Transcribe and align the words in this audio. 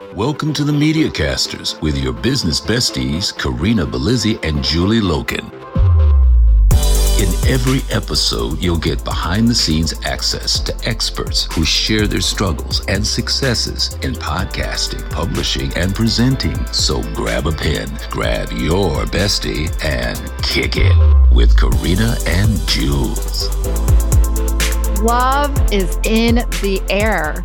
Welcome 0.00 0.54
to 0.54 0.64
the 0.64 0.72
Mediacasters 0.72 1.78
with 1.82 1.98
your 1.98 2.14
business 2.14 2.58
besties, 2.58 3.36
Corinna 3.36 3.84
Bellizzi 3.84 4.42
and 4.42 4.64
Julie 4.64 4.98
Loken. 4.98 5.44
In 7.20 7.28
every 7.46 7.82
episode, 7.94 8.58
you'll 8.62 8.78
get 8.78 9.04
behind 9.04 9.46
the 9.46 9.54
scenes 9.54 9.92
access 10.06 10.58
to 10.60 10.74
experts 10.88 11.46
who 11.52 11.66
share 11.66 12.06
their 12.06 12.22
struggles 12.22 12.82
and 12.86 13.06
successes 13.06 13.92
in 14.02 14.14
podcasting, 14.14 15.08
publishing, 15.10 15.70
and 15.76 15.94
presenting. 15.94 16.56
So 16.68 17.02
grab 17.12 17.46
a 17.46 17.52
pen, 17.52 17.90
grab 18.08 18.50
your 18.52 19.04
bestie, 19.04 19.68
and 19.84 20.18
kick 20.42 20.76
it 20.76 21.30
with 21.30 21.56
Corinna 21.58 22.16
and 22.26 22.58
Jules. 22.66 23.54
Love 25.02 25.54
is 25.70 25.98
in 26.04 26.36
the 26.62 26.82
air. 26.88 27.44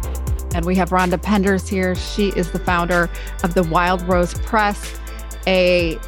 And 0.55 0.63
we 0.63 0.75
have 0.75 0.91
Rhonda 0.91 1.17
Penders 1.17 1.67
here. 1.67 1.95
She 1.95 2.29
is 2.29 2.49
the 2.49 2.59
founder 2.59 3.09
of 3.43 3.55
the 3.55 3.63
Wild 3.63 4.01
Rose 4.03 4.33
Press, 4.35 4.97
a 5.45 5.99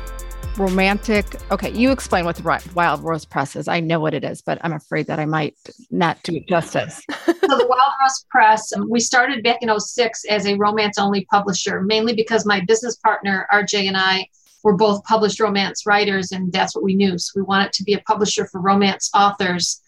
romantic. 0.56 1.26
Okay, 1.52 1.74
you 1.74 1.92
explain 1.92 2.24
what 2.24 2.38
the 2.38 2.72
Wild 2.74 3.04
Rose 3.04 3.26
Press 3.26 3.58
is. 3.58 3.68
I 3.68 3.82
know 3.82 4.00
what 4.00 4.14
it 4.14 4.24
is, 4.24 4.42
but 4.42 4.58
I'm 4.62 4.72
afraid 4.72 5.08
that 5.08 5.20
I 5.20 5.26
might 5.26 5.58
not 5.92 6.24
do 6.24 6.38
it 6.38 6.48
justice. 6.48 7.04
so, 7.26 7.34
the 7.34 7.68
Wild 7.68 7.94
Rose 8.02 8.26
Press, 8.30 8.72
we 8.88 9.02
started 9.02 9.44
back 9.44 9.58
in 9.60 9.78
06 9.78 10.24
as 10.30 10.46
a 10.46 10.56
romance 10.56 10.98
only 10.98 11.26
publisher, 11.26 11.82
mainly 11.82 12.16
because 12.16 12.46
my 12.46 12.62
business 12.62 12.96
partner, 12.96 13.50
RJ, 13.52 13.90
and 13.90 13.98
I 13.98 14.30
were 14.64 14.78
both 14.78 15.04
published 15.04 15.42
romance 15.42 15.86
writers, 15.86 16.32
and 16.32 16.54
that's 16.54 16.74
what 16.74 16.86
we 16.86 16.96
knew. 16.96 17.18
So, 17.18 17.34
we 17.36 17.42
wanted 17.42 17.74
to 17.74 17.84
be 17.84 17.96
a 17.96 18.02
publisher 18.04 18.48
for 18.48 18.62
romance 18.62 19.12
authors 19.14 19.82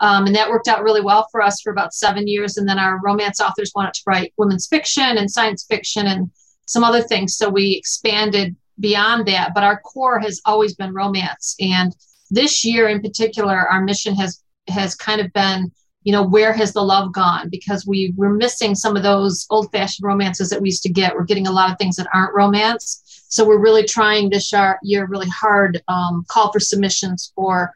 um, 0.00 0.26
and 0.26 0.34
that 0.34 0.50
worked 0.50 0.68
out 0.68 0.82
really 0.82 1.00
well 1.00 1.28
for 1.30 1.40
us 1.40 1.60
for 1.60 1.70
about 1.70 1.94
seven 1.94 2.26
years. 2.26 2.56
And 2.56 2.68
then 2.68 2.78
our 2.78 3.00
romance 3.02 3.40
authors 3.40 3.72
wanted 3.74 3.94
to 3.94 4.02
write 4.06 4.34
women's 4.36 4.66
fiction 4.66 5.18
and 5.18 5.30
science 5.30 5.64
fiction 5.68 6.06
and 6.06 6.30
some 6.66 6.84
other 6.84 7.02
things. 7.02 7.36
So 7.36 7.48
we 7.48 7.72
expanded 7.72 8.56
beyond 8.80 9.26
that. 9.26 9.52
But 9.54 9.64
our 9.64 9.80
core 9.80 10.18
has 10.18 10.40
always 10.44 10.74
been 10.74 10.94
romance. 10.94 11.54
And 11.60 11.94
this 12.30 12.64
year 12.64 12.88
in 12.88 13.00
particular, 13.00 13.54
our 13.54 13.82
mission 13.82 14.14
has 14.16 14.42
has 14.68 14.94
kind 14.94 15.20
of 15.20 15.30
been, 15.34 15.70
you 16.04 16.12
know, 16.12 16.26
where 16.26 16.52
has 16.52 16.72
the 16.72 16.82
love 16.82 17.12
gone? 17.12 17.48
Because 17.50 17.86
we 17.86 18.12
we're 18.16 18.32
missing 18.32 18.74
some 18.74 18.96
of 18.96 19.02
those 19.02 19.46
old 19.50 19.70
fashioned 19.70 20.06
romances 20.06 20.50
that 20.50 20.60
we 20.60 20.68
used 20.68 20.82
to 20.84 20.92
get. 20.92 21.14
We're 21.14 21.24
getting 21.24 21.46
a 21.46 21.52
lot 21.52 21.70
of 21.70 21.78
things 21.78 21.96
that 21.96 22.08
aren't 22.12 22.34
romance. 22.34 23.02
So 23.28 23.44
we're 23.44 23.58
really 23.58 23.84
trying 23.84 24.30
this 24.30 24.52
year 24.82 25.06
really 25.06 25.28
hard 25.28 25.82
um, 25.88 26.24
call 26.28 26.52
for 26.52 26.60
submissions 26.60 27.32
for 27.34 27.72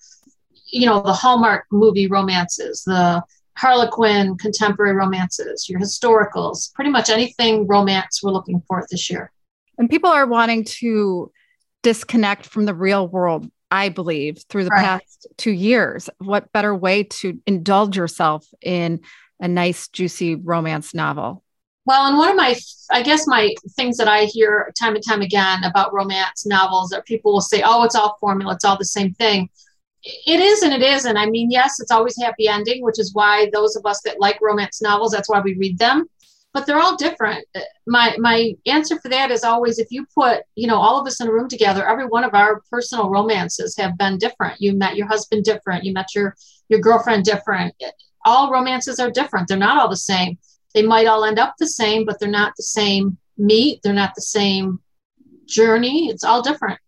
you 0.71 0.87
know, 0.87 1.03
the 1.03 1.13
Hallmark 1.13 1.67
movie 1.71 2.07
romances, 2.07 2.83
the 2.85 3.23
Harlequin 3.57 4.37
contemporary 4.39 4.95
romances, 4.95 5.69
your 5.69 5.81
historicals, 5.81 6.73
pretty 6.75 6.91
much 6.91 7.11
anything 7.11 7.67
romance 7.67 8.23
we're 8.23 8.31
looking 8.31 8.63
for 8.69 8.87
this 8.91 9.11
year. 9.11 9.33
And 9.79 9.91
people 9.91 10.11
are 10.11 10.27
wanting 10.27 10.65
to 10.65 11.33
disconnect 11.83 12.47
from 12.47 12.67
the 12.67 12.75
real 12.75 13.09
world, 13.09 13.51
I 13.71 13.89
believe, 13.89 14.39
through 14.49 14.65
the 14.65 14.71
right. 14.71 14.85
past 14.85 15.27
two 15.37 15.51
years. 15.51 16.09
What 16.19 16.53
better 16.53 16.75
way 16.75 17.05
to 17.05 17.41
indulge 17.47 17.97
yourself 17.97 18.47
in 18.61 19.01
a 19.41 19.49
nice, 19.49 19.89
juicy 19.89 20.35
romance 20.35 20.95
novel? 20.95 21.43
Well, 21.85 22.07
and 22.07 22.19
one 22.19 22.29
of 22.29 22.37
my, 22.37 22.55
I 22.91 23.03
guess, 23.03 23.27
my 23.27 23.55
things 23.77 23.97
that 23.97 24.09
I 24.09 24.25
hear 24.25 24.73
time 24.79 24.95
and 24.95 25.05
time 25.05 25.23
again 25.23 25.65
about 25.65 25.95
romance 25.95 26.45
novels 26.45 26.91
that 26.91 27.07
people 27.07 27.33
will 27.33 27.41
say, 27.41 27.63
oh, 27.65 27.83
it's 27.85 27.95
all 27.95 28.19
formula, 28.21 28.55
it's 28.55 28.65
all 28.65 28.77
the 28.77 28.85
same 28.85 29.15
thing 29.15 29.49
it 30.05 30.41
is 30.41 30.63
and 30.63 30.73
it 30.73 30.83
isn't. 30.83 31.17
I 31.17 31.27
mean, 31.27 31.51
yes, 31.51 31.81
it's 31.81 31.91
always 31.91 32.17
happy 32.21 32.49
ending, 32.49 32.83
which 32.83 32.99
is 32.99 33.15
why 33.15 33.51
those 33.53 33.77
of 33.77 33.85
us 33.85 34.01
that 34.03 34.21
like 34.21 34.41
romance 34.41 34.81
novels, 34.81 35.13
that's 35.13 35.29
why 35.29 35.41
we 35.41 35.55
read 35.55 35.79
them. 35.79 36.07
But 36.55 36.67
they're 36.67 36.81
all 36.81 36.97
different. 36.97 37.47
My 37.87 38.17
my 38.19 38.55
answer 38.67 38.99
for 39.01 39.09
that 39.11 39.31
is 39.31 39.45
always 39.45 39.79
if 39.79 39.89
you 39.91 40.07
put, 40.15 40.43
you 40.55 40.67
know, 40.67 40.79
all 40.79 40.99
of 40.99 41.07
us 41.07 41.21
in 41.21 41.29
a 41.29 41.33
room 41.33 41.49
together, 41.49 41.87
every 41.87 42.07
one 42.07 42.25
of 42.25 42.35
our 42.35 42.63
personal 42.71 43.11
romances 43.11 43.77
have 43.77 43.99
been 43.99 44.19
different. 44.19 44.61
You 44.61 44.73
met 44.73 44.97
your 44.97 45.07
husband 45.07 45.45
different, 45.45 45.85
you 45.85 45.93
met 45.93 46.15
your 46.15 46.35
your 46.69 46.81
girlfriend 46.81 47.25
different. 47.25 47.75
All 48.25 48.51
romances 48.51 48.99
are 48.99 49.11
different. 49.11 49.49
They're 49.49 49.59
not 49.59 49.79
all 49.79 49.89
the 49.89 49.97
same. 49.97 50.39
They 50.75 50.83
might 50.83 51.07
all 51.07 51.25
end 51.25 51.39
up 51.39 51.55
the 51.59 51.67
same, 51.67 52.05
but 52.05 52.19
they're 52.19 52.29
not 52.29 52.55
the 52.57 52.63
same 52.63 53.19
meat. 53.37 53.81
They're 53.83 53.93
not 53.93 54.15
the 54.15 54.23
same 54.23 54.81
journey. 55.47 56.09
It's 56.09 56.25
all 56.25 56.43
different. 56.43 56.79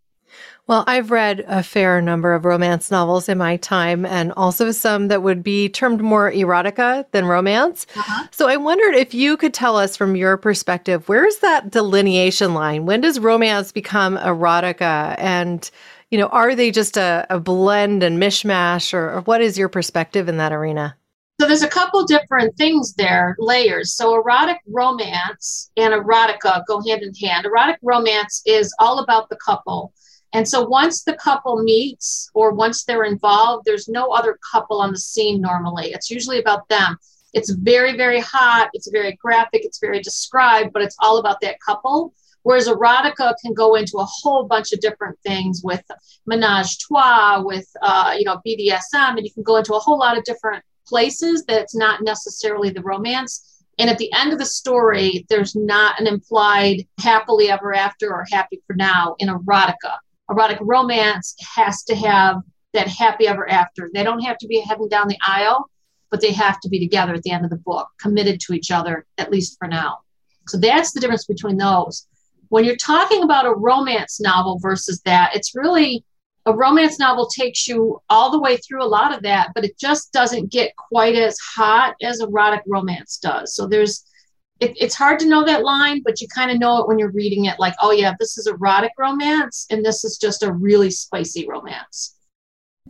Well, 0.71 0.85
I've 0.87 1.11
read 1.11 1.45
a 1.49 1.65
fair 1.65 2.01
number 2.01 2.33
of 2.33 2.45
romance 2.45 2.93
novels 2.93 3.29
in 3.29 3.39
my 3.39 3.57
time 3.57 4.07
and 4.07 4.33
also 4.37 4.71
some 4.71 5.09
that 5.09 5.21
would 5.21 5.43
be 5.43 5.69
termed 5.69 6.01
more 6.01 6.31
erotica 6.31 7.11
than 7.11 7.25
romance. 7.25 7.89
Uh-huh. 7.97 8.29
So 8.31 8.49
I 8.49 8.57
wondered 8.57 8.95
if 8.95 9.13
you 9.13 9.37
could 9.37 9.53
tell 9.53 9.77
us 9.77 9.97
from 9.97 10.15
your 10.15 10.37
perspective, 10.37 11.09
where's 11.09 11.39
that 11.39 11.73
delineation 11.73 12.55
line? 12.55 12.87
When 12.87 13.01
does 13.01 13.19
romance 13.19 13.73
become 13.73 14.17
erotica? 14.17 15.17
And, 15.19 15.69
you 16.13 16.19
know, 16.19 16.29
are 16.29 16.55
they 16.55 16.71
just 16.71 16.97
a, 16.97 17.27
a 17.31 17.41
blend 17.41 18.05
and 18.05 18.23
mishmash 18.23 18.95
or, 18.95 19.11
or 19.11 19.21
what 19.23 19.41
is 19.41 19.59
your 19.59 19.69
perspective 19.69 20.29
in 20.29 20.37
that 20.37 20.53
arena? 20.53 20.95
So 21.41 21.49
there's 21.49 21.63
a 21.63 21.69
couple 21.69 22.05
different 22.05 22.57
things 22.57 22.95
there, 22.95 23.35
layers. 23.41 23.93
So 23.93 24.15
erotic 24.15 24.59
romance 24.69 25.73
and 25.77 25.93
erotica 25.93 26.63
go 26.69 26.81
hand 26.81 27.03
in 27.03 27.13
hand. 27.15 27.45
Erotic 27.45 27.79
romance 27.83 28.41
is 28.47 28.73
all 28.79 29.01
about 29.01 29.31
the 29.31 29.37
couple 29.45 29.93
and 30.33 30.49
so 30.49 30.65
once 30.65 31.03
the 31.03 31.15
couple 31.15 31.63
meets 31.63 32.31
or 32.35 32.53
once 32.53 32.85
they're 32.85 33.05
involved, 33.05 33.65
there's 33.65 33.89
no 33.89 34.11
other 34.11 34.39
couple 34.53 34.81
on 34.81 34.93
the 34.93 34.99
scene 34.99 35.41
normally. 35.41 35.93
It's 35.93 36.11
usually 36.11 36.39
about 36.39 36.69
them. 36.69 36.97
It's 37.33 37.51
very, 37.51 37.97
very 37.97 38.21
hot. 38.21 38.71
It's 38.73 38.89
very 38.91 39.13
graphic. 39.13 39.65
It's 39.65 39.81
very 39.81 40.01
described, 40.01 40.73
but 40.73 40.83
it's 40.83 40.97
all 41.01 41.19
about 41.19 41.41
that 41.43 41.57
couple. 41.65 42.15
Whereas 42.43 42.69
erotica 42.69 43.35
can 43.43 43.55
go 43.55 43.75
into 43.75 43.99
a 43.99 44.07
whole 44.07 44.45
bunch 44.45 44.73
of 44.73 44.81
different 44.81 45.19
things 45.27 45.63
with 45.63 45.83
menage 46.27 46.79
trois, 46.79 47.43
with 47.43 47.69
uh, 47.83 48.15
you 48.17 48.25
know 48.25 48.41
BDSM, 48.47 49.17
and 49.17 49.25
you 49.25 49.33
can 49.33 49.43
go 49.43 49.57
into 49.57 49.75
a 49.75 49.79
whole 49.79 49.99
lot 49.99 50.17
of 50.17 50.25
different 50.25 50.65
places 50.87 51.45
that's 51.45 51.75
not 51.75 52.03
necessarily 52.03 52.71
the 52.71 52.83
romance. 52.83 53.65
And 53.79 53.91
at 53.91 53.99
the 53.99 54.13
end 54.13 54.33
of 54.33 54.39
the 54.39 54.47
story, 54.47 55.27
there's 55.29 55.55
not 55.55 56.01
an 56.01 56.07
implied 56.07 56.87
happily 56.99 57.51
ever 57.51 57.75
after 57.75 58.13
or 58.13 58.25
happy 58.31 58.63
for 58.67 58.75
now 58.75 59.17
in 59.19 59.29
erotica 59.29 59.99
erotic 60.31 60.59
romance 60.61 61.35
has 61.55 61.83
to 61.85 61.95
have 61.95 62.37
that 62.73 62.87
happy 62.89 63.27
ever 63.27 63.49
after. 63.51 63.91
They 63.93 64.05
don't 64.05 64.21
have 64.21 64.39
to 64.39 64.47
be 64.47 64.61
heading 64.61 64.89
down 64.89 65.09
the 65.09 65.19
aisle, 65.27 65.69
but 66.11 66.21
they 66.21 66.33
have 66.33 66.61
to 66.61 66.69
be 66.69 66.79
together 66.79 67.15
at 67.15 67.23
the 67.23 67.33
end 67.33 67.45
of 67.45 67.51
the 67.51 67.57
book, 67.57 67.89
committed 68.01 68.41
to 68.41 68.53
each 68.53 68.71
other, 68.71 69.07
at 69.19 69.31
least 69.31 69.59
for 69.59 69.67
now. 69.67 69.99
So 70.49 70.59
that's 70.59 70.93
the 70.93 71.01
difference 71.01 71.27
between 71.27 71.57
those. 71.57 72.07
When 72.49 72.65
you're 72.65 72.77
talking 72.77 73.23
about 73.23 73.47
a 73.47 73.55
romance 73.55 74.21
novel 74.21 74.59
versus 74.61 75.01
that, 75.05 75.33
it's 75.35 75.55
really 75.55 76.05
a 76.47 76.55
romance 76.55 76.99
novel 76.99 77.29
takes 77.29 77.69
you 77.69 78.01
all 78.09 78.31
the 78.31 78.41
way 78.41 78.57
through 78.57 78.83
a 78.83 78.87
lot 78.87 79.15
of 79.15 79.23
that, 79.23 79.51
but 79.55 79.65
it 79.65 79.79
just 79.79 80.13
doesn't 80.13 80.51
get 80.51 80.75
quite 80.77 81.15
as 81.15 81.39
hot 81.39 81.95
as 82.03 82.21
erotic 82.21 82.63
romance 82.67 83.19
does. 83.19 83.55
So 83.55 83.67
there's 83.67 84.05
it, 84.61 84.77
it's 84.79 84.95
hard 84.95 85.19
to 85.21 85.27
know 85.27 85.45
that 85.45 85.65
line, 85.65 86.03
but 86.05 86.21
you 86.21 86.29
kind 86.29 86.51
of 86.51 86.59
know 86.59 86.79
it 86.79 86.89
when 86.89 86.99
you're 86.99 87.11
reading 87.11 87.47
it 87.47 87.59
like, 87.59 87.75
oh, 87.81 87.93
yeah, 87.93 88.15
this 88.21 88.37
is 88.37 88.47
erotic 88.47 88.93
romance, 88.99 89.67
and 89.71 89.85
this 89.85 90.05
is 90.05 90.19
just 90.19 90.43
a 90.43 90.53
really 90.53 90.91
spicy 90.91 91.49
romance. 91.49 92.17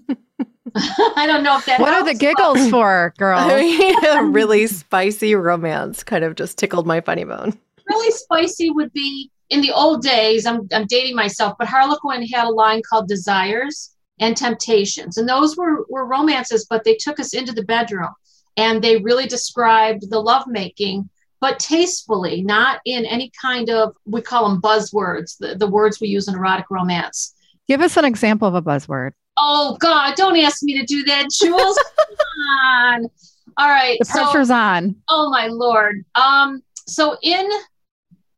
I 0.75 1.27
don't 1.27 1.43
know 1.43 1.59
if 1.59 1.67
that. 1.67 1.81
What 1.81 1.93
are 1.93 2.05
the 2.05 2.15
giggles 2.15 2.69
for, 2.71 3.15
girl? 3.19 3.39
a 3.39 4.25
really 4.25 4.67
spicy 4.67 5.35
romance 5.35 6.03
kind 6.03 6.25
of 6.25 6.35
just 6.35 6.59
tickled 6.59 6.87
my 6.87 7.01
funny 7.01 7.25
bone. 7.25 7.59
Really 7.89 8.11
spicy 8.13 8.71
would 8.71 8.93
be 8.93 9.31
in 9.51 9.61
the 9.61 9.73
old 9.73 10.03
days. 10.03 10.47
I'm 10.47 10.69
I'm 10.73 10.87
dating 10.87 11.17
myself, 11.17 11.55
but 11.59 11.69
Harlequin 11.69 12.27
had 12.27 12.47
a 12.47 12.51
line 12.51 12.83
called 12.89 13.09
Desires 13.09 13.95
and 14.21 14.37
Temptations, 14.37 15.19
and 15.19 15.29
those 15.29 15.57
were 15.57 15.87
were 15.89 16.07
romances, 16.07 16.67
but 16.69 16.85
they 16.85 16.95
took 16.95 17.19
us 17.19 17.35
into 17.35 17.53
the 17.53 17.65
bedroom, 17.65 18.13
and 18.57 18.83
they 18.83 18.99
really 18.99 19.27
described 19.27 20.09
the 20.11 20.21
lovemaking 20.21 21.09
but 21.41 21.59
tastefully, 21.59 22.43
not 22.43 22.81
in 22.85 23.07
any 23.07 23.33
kind 23.41 23.71
of, 23.71 23.97
we 24.05 24.21
call 24.21 24.49
them 24.49 24.61
buzzwords, 24.61 25.39
the, 25.39 25.55
the 25.55 25.67
words 25.67 26.01
we 26.01 26.09
use 26.09 26.29
in 26.29 26.35
erotic 26.35 26.67
romance. 26.71 27.35
Give 27.67 27.81
us 27.81 27.97
an 27.97 28.05
example 28.05 28.47
of 28.49 28.55
a 28.55 28.63
buzzword. 28.63 29.13
Oh, 29.37 29.77
God, 29.81 30.17
don't 30.17 30.37
ask 30.39 30.63
me 30.63 30.79
to 30.79 30.85
do 30.85 31.03
that, 31.05 31.31
Jules. 31.31 31.79
Come 31.97 32.17
on. 32.63 33.11
All 33.57 33.69
right. 33.69 33.97
The 34.01 34.07
pressure's 34.07 34.49
so, 34.49 34.55
on. 34.55 34.97
Oh, 35.09 35.31
my 35.31 35.47
Lord. 35.47 36.05
Um, 36.15 36.63
so 36.87 37.17
in 37.23 37.49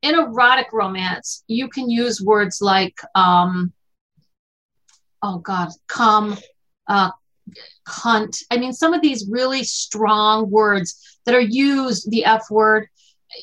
in 0.02 0.18
erotic 0.18 0.72
romance, 0.72 1.44
you 1.46 1.68
can 1.68 1.88
use 1.88 2.20
words 2.20 2.60
like, 2.60 3.00
um, 3.14 3.72
oh 5.22 5.38
God, 5.38 5.68
come, 5.86 6.36
uh, 6.88 7.10
cunt. 7.86 8.42
I 8.50 8.58
mean, 8.58 8.72
some 8.72 8.94
of 8.94 9.00
these 9.00 9.28
really 9.30 9.62
strong 9.62 10.50
words 10.50 11.18
that 11.24 11.34
are 11.34 11.40
used, 11.40 12.10
the 12.10 12.24
F 12.24 12.50
word, 12.50 12.88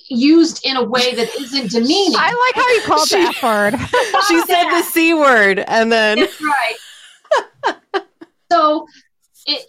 used 0.08 0.66
in 0.66 0.78
a 0.78 0.84
way 0.84 1.14
that 1.16 1.34
isn't 1.36 1.72
demeaning. 1.72 2.16
I 2.18 2.52
like 2.54 2.56
how 2.56 2.70
you 2.70 2.82
called 2.82 3.10
the 3.10 3.18
F 3.18 3.44
word. 3.44 3.74
she 4.28 4.42
said 4.42 4.70
the 4.70 4.84
C 4.84 5.14
word 5.14 5.60
and 5.60 5.92
then. 5.92 6.20
That's 6.20 6.42
right. 6.42 8.04
so 8.52 8.88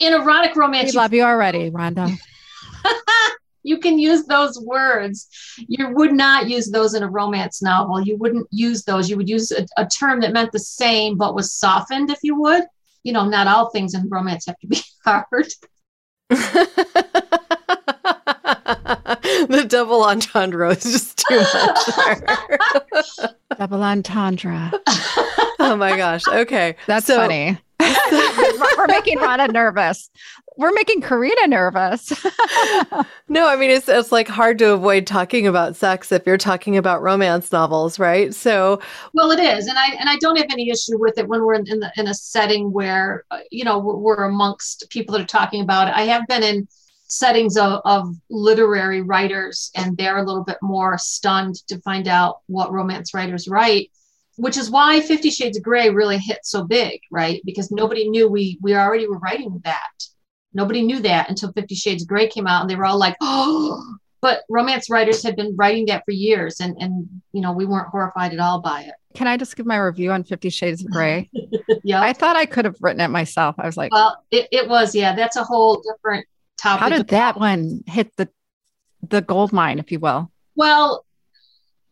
in 0.01 0.15
erotic 0.15 0.57
romance. 0.57 0.93
We 0.93 0.99
love 0.99 1.13
you 1.13 1.23
already, 1.23 1.71
Rhonda. 1.71 2.17
you 3.63 3.79
can 3.79 3.99
use 3.99 4.25
those 4.25 4.61
words. 4.61 5.29
You 5.59 5.89
would 5.91 6.13
not 6.13 6.49
use 6.49 6.71
those 6.71 6.95
in 6.95 7.03
a 7.03 7.09
romance 7.09 7.63
novel. 7.63 8.01
You 8.01 8.17
wouldn't 8.17 8.49
use 8.51 8.85
those. 8.85 9.09
You 9.09 9.17
would 9.17 9.29
use 9.29 9.53
a, 9.53 9.67
a 9.77 9.87
term 9.87 10.21
that 10.21 10.33
meant 10.33 10.53
the 10.53 10.59
same 10.59 11.17
but 11.17 11.35
was 11.35 11.53
softened, 11.55 12.11
if 12.11 12.19
you 12.23 12.39
would. 12.41 12.65
You 13.03 13.15
know, 13.15 13.27
not 13.27 13.47
all 13.47 13.71
things 13.71 13.95
in 13.95 14.09
romance 14.09 14.47
have 14.47 14.59
to 14.59 14.67
be 14.67 14.83
hard. 15.05 15.49
the 19.49 19.65
double 19.69 20.03
entendre 20.03 20.71
is 20.71 20.83
just 20.83 21.19
too 21.19 21.37
much. 22.91 23.31
double 23.57 23.83
entendre. 23.83 24.73
oh 25.61 25.77
my 25.79 25.97
gosh. 25.97 26.27
Okay. 26.27 26.75
That's 26.87 27.07
so, 27.07 27.17
funny. 27.17 27.59
We're 27.81 28.87
making 28.89 29.19
Rhonda 29.19 29.53
nervous. 29.53 30.11
We're 30.57 30.73
making 30.73 31.03
Corinna 31.03 31.47
nervous. 31.47 32.13
no, 33.29 33.47
I 33.49 33.57
mean 33.57 33.71
it's 33.71 33.89
it's 33.89 34.13
like 34.13 34.29
hard 34.29 34.59
to 34.59 34.73
avoid 34.73 35.07
talking 35.07 35.47
about 35.47 35.77
sex 35.77 36.11
if 36.13 36.27
you're 36.27 36.37
talking 36.37 36.77
about 36.77 37.01
romance 37.01 37.53
novels, 37.53 37.99
right? 37.99 38.35
So, 38.35 38.81
well, 39.15 39.31
it 39.31 39.39
is, 39.39 39.67
and 39.69 39.79
I 39.79 39.95
and 39.99 40.09
I 40.09 40.17
don't 40.17 40.37
have 40.37 40.49
any 40.51 40.69
issue 40.69 40.99
with 40.99 41.17
it 41.17 41.29
when 41.29 41.45
we're 41.45 41.55
in 41.55 41.69
in, 41.69 41.81
the, 41.81 41.93
in 41.97 42.09
a 42.09 42.15
setting 42.15 42.73
where 42.73 43.25
uh, 43.31 43.39
you 43.51 43.65
know 43.65 43.79
we're, 43.79 43.97
we're 43.97 44.25
amongst 44.25 44.91
people 44.91 45.13
that 45.15 45.23
are 45.23 45.27
talking 45.27 45.63
about 45.63 45.89
it. 45.89 45.95
I 45.95 46.03
have 46.03 46.27
been 46.27 46.43
in 46.43 46.69
settings 47.11 47.57
of, 47.57 47.81
of 47.85 48.15
literary 48.31 49.03
writers 49.03 49.71
and 49.77 49.97
they're 49.97 50.19
a 50.19 50.25
little 50.25 50.45
bit 50.45 50.59
more 50.62 50.97
stunned 50.99 51.57
to 51.67 51.81
find 51.81 52.09
out 52.09 52.41
what 52.47 52.73
romance 52.73 53.12
writers 53.15 53.49
write 53.49 53.91
which 54.41 54.57
is 54.57 54.71
why 54.71 55.01
50 55.01 55.31
shades 55.31 55.59
of 55.59 55.62
gray 55.62 55.91
really 55.91 56.19
hit 56.19 56.41
so 56.45 56.65
big 56.65 57.01
right? 57.11 57.43
Because 57.45 57.71
nobody 57.71 58.09
knew 58.09 58.29
we 58.29 58.59
we 58.62 58.75
already 58.75 59.07
were 59.07 59.19
writing 59.19 59.61
that. 59.65 59.91
Nobody 60.53 60.83
knew 60.83 61.01
that 61.01 61.29
until 61.29 61.53
50 61.53 61.75
shades 61.75 62.03
of 62.03 62.09
gray 62.09 62.27
came 62.27 62.47
out 62.47 62.62
and 62.62 62.71
they 62.71 62.77
were 62.77 62.87
all 62.87 62.99
like 62.99 63.17
oh! 63.21 63.97
But 64.23 64.43
romance 64.51 64.91
writers 64.91 65.23
had 65.23 65.35
been 65.35 65.57
writing 65.57 65.87
that 65.87 66.05
for 66.05 66.12
years 66.12 66.61
and 66.61 66.77
and 66.81 67.09
you 67.33 67.41
know 67.41 67.53
we 67.53 67.67
weren't 67.67 67.89
horrified 67.89 68.33
at 68.33 68.41
all 68.41 68.61
by 68.61 68.83
it. 68.83 68.95
Can 69.15 69.27
i 69.27 69.37
just 69.37 69.57
give 69.57 69.67
my 69.67 69.77
review 69.77 70.12
on 70.12 70.23
50 70.25 70.51
shades 70.51 70.85
of 70.85 70.91
gray 70.91 71.29
yeah 71.83 72.01
i 72.01 72.12
thought 72.12 72.37
i 72.37 72.47
could 72.47 72.65
have 72.65 72.77
written 72.81 73.01
it 73.01 73.09
myself. 73.09 73.57
I 73.59 73.67
was 73.67 73.77
like 73.77 73.93
well 73.93 74.23
it, 74.31 74.49
it 74.53 74.69
was 74.69 74.95
yeah 74.95 75.15
that's 75.15 75.37
a 75.37 75.45
whole 75.45 75.83
different. 75.83 76.27
How 76.61 76.89
did 76.89 77.09
that 77.09 77.39
one 77.39 77.83
hit 77.87 78.15
the 78.17 78.29
the 79.09 79.21
gold 79.21 79.53
mine, 79.53 79.79
if 79.79 79.91
you 79.91 79.99
will? 79.99 80.31
Well, 80.55 81.05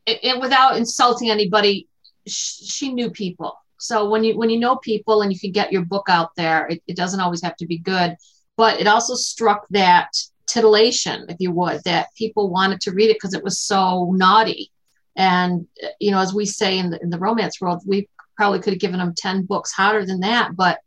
it, 0.06 0.20
it, 0.22 0.40
without 0.40 0.76
insulting 0.76 1.30
anybody, 1.30 1.88
sh- 2.26 2.64
she 2.64 2.92
knew 2.92 3.10
people. 3.10 3.58
So 3.78 4.08
when 4.08 4.24
you 4.24 4.36
when 4.36 4.50
you 4.50 4.58
know 4.58 4.76
people 4.76 5.22
and 5.22 5.32
you 5.32 5.38
can 5.38 5.52
get 5.52 5.72
your 5.72 5.84
book 5.84 6.06
out 6.08 6.34
there, 6.36 6.66
it, 6.66 6.82
it 6.86 6.96
doesn't 6.96 7.20
always 7.20 7.42
have 7.42 7.56
to 7.56 7.66
be 7.66 7.78
good, 7.78 8.16
but 8.56 8.80
it 8.80 8.86
also 8.86 9.14
struck 9.14 9.66
that 9.70 10.08
titillation, 10.46 11.26
if 11.28 11.36
you 11.38 11.52
would, 11.52 11.82
that 11.84 12.08
people 12.16 12.50
wanted 12.50 12.80
to 12.80 12.92
read 12.92 13.10
it 13.10 13.16
because 13.16 13.34
it 13.34 13.44
was 13.44 13.60
so 13.60 14.10
naughty. 14.12 14.70
And 15.16 15.66
you 16.00 16.10
know, 16.10 16.18
as 16.18 16.34
we 16.34 16.46
say 16.46 16.78
in 16.78 16.90
the 16.90 17.00
in 17.02 17.10
the 17.10 17.18
romance 17.18 17.60
world, 17.60 17.82
we 17.86 18.08
probably 18.36 18.60
could 18.60 18.72
have 18.72 18.80
given 18.80 18.98
them 18.98 19.14
ten 19.14 19.44
books 19.44 19.72
hotter 19.72 20.04
than 20.04 20.20
that, 20.20 20.56
but 20.56 20.78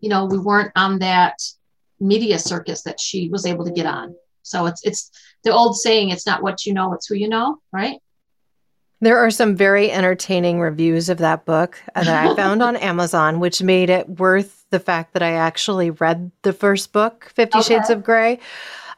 you 0.00 0.10
know, 0.10 0.26
we 0.26 0.38
weren't 0.38 0.72
on 0.76 0.98
that 0.98 1.36
media 2.00 2.38
circus 2.38 2.82
that 2.82 3.00
she 3.00 3.28
was 3.28 3.46
able 3.46 3.64
to 3.64 3.70
get 3.70 3.86
on. 3.86 4.14
So 4.42 4.66
it's 4.66 4.84
it's 4.84 5.10
the 5.44 5.52
old 5.52 5.76
saying, 5.76 6.10
it's 6.10 6.26
not 6.26 6.42
what 6.42 6.66
you 6.66 6.72
know, 6.72 6.92
it's 6.92 7.06
who 7.06 7.14
you 7.14 7.28
know, 7.28 7.58
right? 7.72 7.98
There 9.00 9.18
are 9.18 9.30
some 9.30 9.56
very 9.56 9.90
entertaining 9.90 10.60
reviews 10.60 11.08
of 11.08 11.18
that 11.18 11.44
book 11.44 11.80
that 11.94 12.08
I 12.08 12.34
found 12.36 12.62
on 12.62 12.76
Amazon, 12.76 13.40
which 13.40 13.62
made 13.62 13.90
it 13.90 14.08
worth 14.08 14.64
the 14.70 14.80
fact 14.80 15.12
that 15.12 15.22
I 15.22 15.32
actually 15.32 15.90
read 15.90 16.30
the 16.42 16.52
first 16.52 16.92
book, 16.92 17.30
Fifty 17.34 17.58
okay. 17.58 17.74
Shades 17.74 17.90
of 17.90 18.04
Grey. 18.04 18.38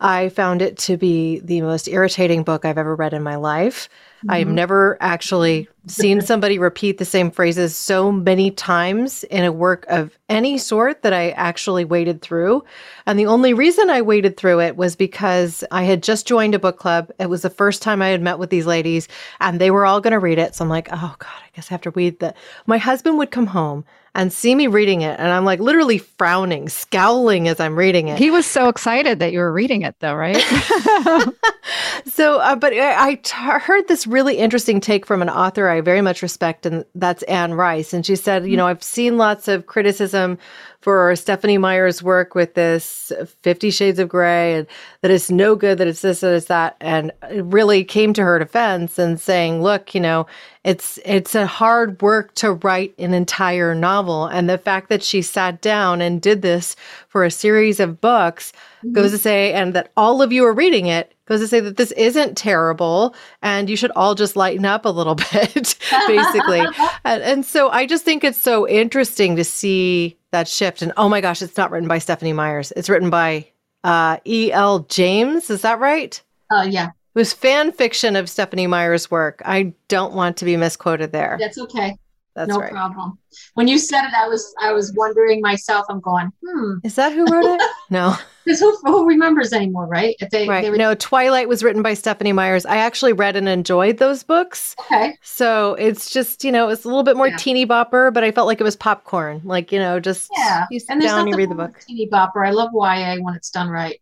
I 0.00 0.28
found 0.28 0.62
it 0.62 0.78
to 0.78 0.96
be 0.96 1.40
the 1.40 1.60
most 1.62 1.88
irritating 1.88 2.44
book 2.44 2.64
I've 2.64 2.78
ever 2.78 2.94
read 2.94 3.14
in 3.14 3.22
my 3.22 3.36
life. 3.36 3.88
Mm-hmm. 4.18 4.30
I've 4.30 4.48
never 4.48 4.96
actually 5.00 5.68
seen 5.86 6.20
somebody 6.20 6.58
repeat 6.58 6.98
the 6.98 7.04
same 7.04 7.30
phrases 7.30 7.74
so 7.74 8.12
many 8.12 8.50
times 8.50 9.24
in 9.24 9.44
a 9.44 9.52
work 9.52 9.86
of 9.88 10.18
any 10.28 10.58
sort 10.58 11.02
that 11.02 11.12
I 11.12 11.30
actually 11.30 11.84
waded 11.84 12.20
through. 12.20 12.64
And 13.06 13.18
the 13.18 13.26
only 13.26 13.54
reason 13.54 13.88
I 13.88 14.02
waded 14.02 14.36
through 14.36 14.60
it 14.60 14.76
was 14.76 14.96
because 14.96 15.64
I 15.70 15.84
had 15.84 16.02
just 16.02 16.26
joined 16.26 16.54
a 16.54 16.58
book 16.58 16.78
club. 16.78 17.10
It 17.18 17.30
was 17.30 17.42
the 17.42 17.50
first 17.50 17.80
time 17.80 18.02
I 18.02 18.08
had 18.08 18.20
met 18.20 18.38
with 18.38 18.50
these 18.50 18.66
ladies 18.66 19.08
and 19.40 19.60
they 19.60 19.70
were 19.70 19.86
all 19.86 20.00
going 20.00 20.12
to 20.12 20.18
read 20.18 20.38
it. 20.38 20.54
So 20.54 20.64
I'm 20.64 20.68
like, 20.68 20.88
oh 20.92 21.14
God, 21.18 21.28
I 21.28 21.50
guess 21.54 21.70
I 21.70 21.74
have 21.74 21.82
to 21.82 21.90
read 21.90 22.18
that. 22.20 22.36
My 22.66 22.78
husband 22.78 23.18
would 23.18 23.30
come 23.30 23.46
home 23.46 23.84
and 24.18 24.32
see 24.32 24.56
me 24.56 24.66
reading 24.66 25.02
it. 25.02 25.16
And 25.20 25.28
I'm 25.28 25.44
like 25.44 25.60
literally 25.60 25.98
frowning, 25.98 26.68
scowling 26.68 27.46
as 27.46 27.60
I'm 27.60 27.78
reading 27.78 28.08
it. 28.08 28.18
He 28.18 28.32
was 28.32 28.46
so 28.46 28.68
excited 28.68 29.20
that 29.20 29.32
you 29.32 29.38
were 29.38 29.52
reading 29.52 29.82
it, 29.82 29.94
though, 30.00 30.14
right? 30.16 30.36
so, 32.04 32.40
uh, 32.40 32.56
but 32.56 32.72
I, 32.72 33.10
I 33.10 33.14
t- 33.14 33.36
heard 33.36 33.86
this 33.86 34.07
really 34.08 34.38
interesting 34.38 34.80
take 34.80 35.06
from 35.06 35.22
an 35.22 35.30
author 35.30 35.68
I 35.68 35.80
very 35.80 36.00
much 36.00 36.22
respect, 36.22 36.66
and 36.66 36.84
that's 36.94 37.22
Anne 37.24 37.54
Rice. 37.54 37.92
And 37.92 38.04
she 38.04 38.16
said, 38.16 38.46
you 38.46 38.56
know, 38.56 38.66
I've 38.66 38.82
seen 38.82 39.16
lots 39.16 39.48
of 39.48 39.66
criticism 39.66 40.38
for 40.80 41.14
Stephanie 41.16 41.58
Meyer's 41.58 42.02
work 42.02 42.34
with 42.34 42.54
this 42.54 43.12
Fifty 43.42 43.70
Shades 43.70 43.98
of 43.98 44.08
Grey 44.08 44.54
and 44.54 44.66
that 45.02 45.10
it's 45.10 45.30
no 45.30 45.54
good, 45.56 45.78
that 45.78 45.88
it's 45.88 46.02
this, 46.02 46.20
that 46.20 46.34
it's 46.34 46.46
that. 46.46 46.76
And 46.80 47.12
it 47.30 47.44
really 47.44 47.84
came 47.84 48.12
to 48.14 48.22
her 48.22 48.38
defense 48.38 48.98
and 48.98 49.20
saying, 49.20 49.62
look, 49.62 49.94
you 49.94 50.00
know, 50.00 50.26
it's 50.64 50.98
it's 51.04 51.34
a 51.34 51.46
hard 51.46 52.00
work 52.00 52.34
to 52.36 52.52
write 52.52 52.94
an 52.98 53.12
entire 53.12 53.74
novel. 53.74 54.26
And 54.26 54.48
the 54.48 54.58
fact 54.58 54.88
that 54.88 55.02
she 55.02 55.20
sat 55.20 55.60
down 55.60 56.00
and 56.00 56.22
did 56.22 56.42
this 56.42 56.76
for 57.08 57.24
a 57.24 57.30
series 57.30 57.80
of 57.80 58.00
books 58.00 58.52
mm-hmm. 58.78 58.92
goes 58.92 59.10
to 59.10 59.18
say, 59.18 59.52
and 59.52 59.74
that 59.74 59.90
all 59.96 60.22
of 60.22 60.32
you 60.32 60.44
are 60.44 60.52
reading 60.52 60.86
it 60.86 61.12
goes 61.28 61.40
to 61.40 61.48
say 61.48 61.60
that 61.60 61.76
this 61.76 61.92
isn't 61.92 62.36
terrible 62.36 63.14
and 63.42 63.68
you 63.68 63.76
should 63.76 63.92
all 63.92 64.14
just 64.14 64.36
lighten 64.36 64.64
up 64.64 64.84
a 64.84 64.88
little 64.88 65.14
bit, 65.32 65.78
basically. 66.06 66.60
and, 67.04 67.22
and 67.22 67.44
so 67.44 67.70
I 67.70 67.86
just 67.86 68.04
think 68.04 68.24
it's 68.24 68.38
so 68.38 68.68
interesting 68.68 69.36
to 69.36 69.44
see 69.44 70.16
that 70.32 70.48
shift. 70.48 70.82
And 70.82 70.92
oh 70.96 71.08
my 71.08 71.20
gosh, 71.20 71.42
it's 71.42 71.56
not 71.56 71.70
written 71.70 71.88
by 71.88 71.98
Stephanie 71.98 72.32
Meyers. 72.32 72.72
It's 72.76 72.88
written 72.88 73.10
by 73.10 73.46
uh, 73.84 74.18
E.L. 74.26 74.80
James. 74.88 75.50
Is 75.50 75.62
that 75.62 75.78
right? 75.78 76.20
Uh, 76.50 76.66
yeah. 76.68 76.88
It 76.88 77.18
was 77.18 77.32
fan 77.32 77.72
fiction 77.72 78.16
of 78.16 78.28
Stephanie 78.28 78.66
Meyer's 78.66 79.10
work. 79.10 79.42
I 79.44 79.74
don't 79.88 80.14
want 80.14 80.36
to 80.38 80.44
be 80.44 80.56
misquoted 80.56 81.12
there. 81.12 81.36
That's 81.40 81.58
okay. 81.58 81.96
That's 82.38 82.50
no 82.50 82.60
right. 82.60 82.70
problem. 82.70 83.18
When 83.54 83.66
you 83.66 83.78
said 83.78 84.04
it, 84.04 84.14
I 84.14 84.28
was 84.28 84.54
I 84.60 84.70
was 84.70 84.92
wondering 84.92 85.40
myself. 85.40 85.86
I'm 85.88 85.98
going, 85.98 86.30
hmm. 86.46 86.74
Is 86.84 86.94
that 86.94 87.12
who 87.12 87.26
wrote 87.26 87.46
it? 87.46 87.60
no. 87.90 88.14
Because 88.44 88.60
who, 88.60 88.78
who 88.84 89.08
remembers 89.08 89.52
anymore, 89.52 89.88
right? 89.88 90.14
If 90.20 90.30
they, 90.30 90.46
right. 90.46 90.70
They 90.70 90.78
no, 90.78 90.94
Twilight 90.94 91.48
was 91.48 91.64
written 91.64 91.82
by 91.82 91.94
Stephanie 91.94 92.32
Meyers. 92.32 92.64
I 92.64 92.76
actually 92.76 93.12
read 93.12 93.34
and 93.34 93.48
enjoyed 93.48 93.98
those 93.98 94.22
books. 94.22 94.76
Okay. 94.78 95.18
So 95.20 95.74
it's 95.74 96.10
just, 96.10 96.44
you 96.44 96.52
know, 96.52 96.68
it's 96.68 96.84
a 96.84 96.88
little 96.88 97.02
bit 97.02 97.16
more 97.16 97.26
yeah. 97.26 97.36
teeny 97.36 97.66
bopper, 97.66 98.14
but 98.14 98.22
I 98.22 98.30
felt 98.30 98.46
like 98.46 98.60
it 98.60 98.64
was 98.64 98.76
popcorn. 98.76 99.40
Like, 99.42 99.72
you 99.72 99.80
know, 99.80 99.98
just 99.98 100.30
yeah. 100.38 100.64
you 100.70 100.78
sit 100.78 100.90
and 100.90 101.02
down, 101.02 101.26
you 101.26 101.34
read 101.34 101.50
the 101.50 101.56
book. 101.56 101.80
Teeny 101.88 102.08
bopper. 102.08 102.46
I 102.46 102.52
love 102.52 102.70
YA 102.72 103.16
when 103.20 103.34
it's 103.34 103.50
done 103.50 103.68
right. 103.68 104.00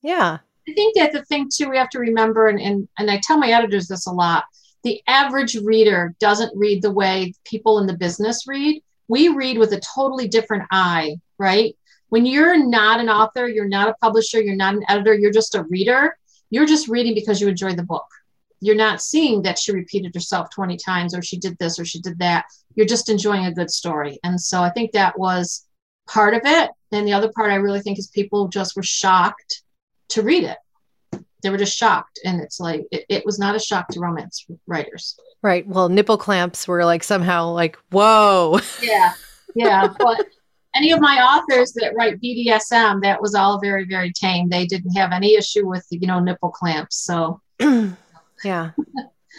Yeah. 0.00 0.38
I 0.66 0.72
think 0.72 0.96
that 0.96 1.12
the 1.12 1.22
thing 1.26 1.50
too 1.54 1.68
we 1.68 1.76
have 1.76 1.90
to 1.90 1.98
remember, 1.98 2.48
and, 2.48 2.58
and, 2.58 2.88
and 2.98 3.10
I 3.10 3.20
tell 3.22 3.36
my 3.36 3.50
editors 3.50 3.88
this 3.88 4.06
a 4.06 4.12
lot, 4.12 4.44
the 4.84 5.02
average 5.06 5.56
reader 5.56 6.14
doesn't 6.20 6.56
read 6.56 6.82
the 6.82 6.92
way 6.92 7.32
people 7.44 7.78
in 7.78 7.86
the 7.86 7.96
business 7.96 8.46
read. 8.46 8.82
We 9.08 9.28
read 9.28 9.58
with 9.58 9.72
a 9.72 9.80
totally 9.80 10.28
different 10.28 10.64
eye, 10.70 11.16
right? 11.38 11.74
When 12.10 12.26
you're 12.26 12.62
not 12.64 13.00
an 13.00 13.08
author, 13.08 13.48
you're 13.48 13.66
not 13.66 13.88
a 13.88 13.94
publisher, 13.94 14.40
you're 14.40 14.54
not 14.54 14.74
an 14.74 14.84
editor, 14.88 15.14
you're 15.14 15.32
just 15.32 15.54
a 15.54 15.64
reader, 15.64 16.16
you're 16.50 16.66
just 16.66 16.88
reading 16.88 17.14
because 17.14 17.40
you 17.40 17.48
enjoy 17.48 17.74
the 17.74 17.82
book. 17.82 18.06
You're 18.60 18.76
not 18.76 19.02
seeing 19.02 19.42
that 19.42 19.58
she 19.58 19.72
repeated 19.72 20.14
herself 20.14 20.48
20 20.50 20.76
times 20.76 21.14
or 21.14 21.22
she 21.22 21.38
did 21.38 21.58
this 21.58 21.78
or 21.78 21.84
she 21.84 22.00
did 22.00 22.18
that. 22.18 22.44
You're 22.74 22.86
just 22.86 23.08
enjoying 23.08 23.46
a 23.46 23.52
good 23.52 23.70
story. 23.70 24.18
And 24.22 24.40
so 24.40 24.62
I 24.62 24.70
think 24.70 24.92
that 24.92 25.18
was 25.18 25.66
part 26.06 26.34
of 26.34 26.42
it. 26.44 26.70
And 26.92 27.06
the 27.06 27.12
other 27.12 27.32
part 27.34 27.50
I 27.50 27.56
really 27.56 27.80
think 27.80 27.98
is 27.98 28.08
people 28.08 28.48
just 28.48 28.76
were 28.76 28.82
shocked 28.82 29.62
to 30.10 30.22
read 30.22 30.44
it 30.44 30.58
they 31.44 31.50
were 31.50 31.58
just 31.58 31.76
shocked. 31.76 32.18
And 32.24 32.40
it's 32.40 32.58
like 32.58 32.86
it, 32.90 33.04
it, 33.08 33.26
was 33.26 33.38
not 33.38 33.54
a 33.54 33.60
shock 33.60 33.88
to 33.88 34.00
romance 34.00 34.46
writers. 34.66 35.16
Right. 35.42 35.66
Well 35.66 35.88
nipple 35.88 36.16
clamps 36.16 36.66
were 36.66 36.84
like 36.84 37.04
somehow 37.04 37.50
like 37.50 37.78
whoa. 37.90 38.58
Yeah. 38.82 39.12
Yeah. 39.54 39.92
But 39.98 40.26
any 40.74 40.90
of 40.90 41.00
my 41.00 41.18
authors 41.18 41.72
that 41.74 41.94
write 41.94 42.20
bdsm 42.20 43.00
that 43.02 43.22
was 43.22 43.34
all 43.36 43.60
very 43.60 43.84
very 43.84 44.12
tame. 44.12 44.48
They 44.48 44.66
didn't 44.66 44.92
have 44.96 45.12
any 45.12 45.36
issue 45.36 45.68
with 45.68 45.86
you 45.90 46.08
know 46.08 46.18
nipple 46.18 46.50
clamps. 46.50 46.96
So 46.96 47.40
yeah 48.44 48.70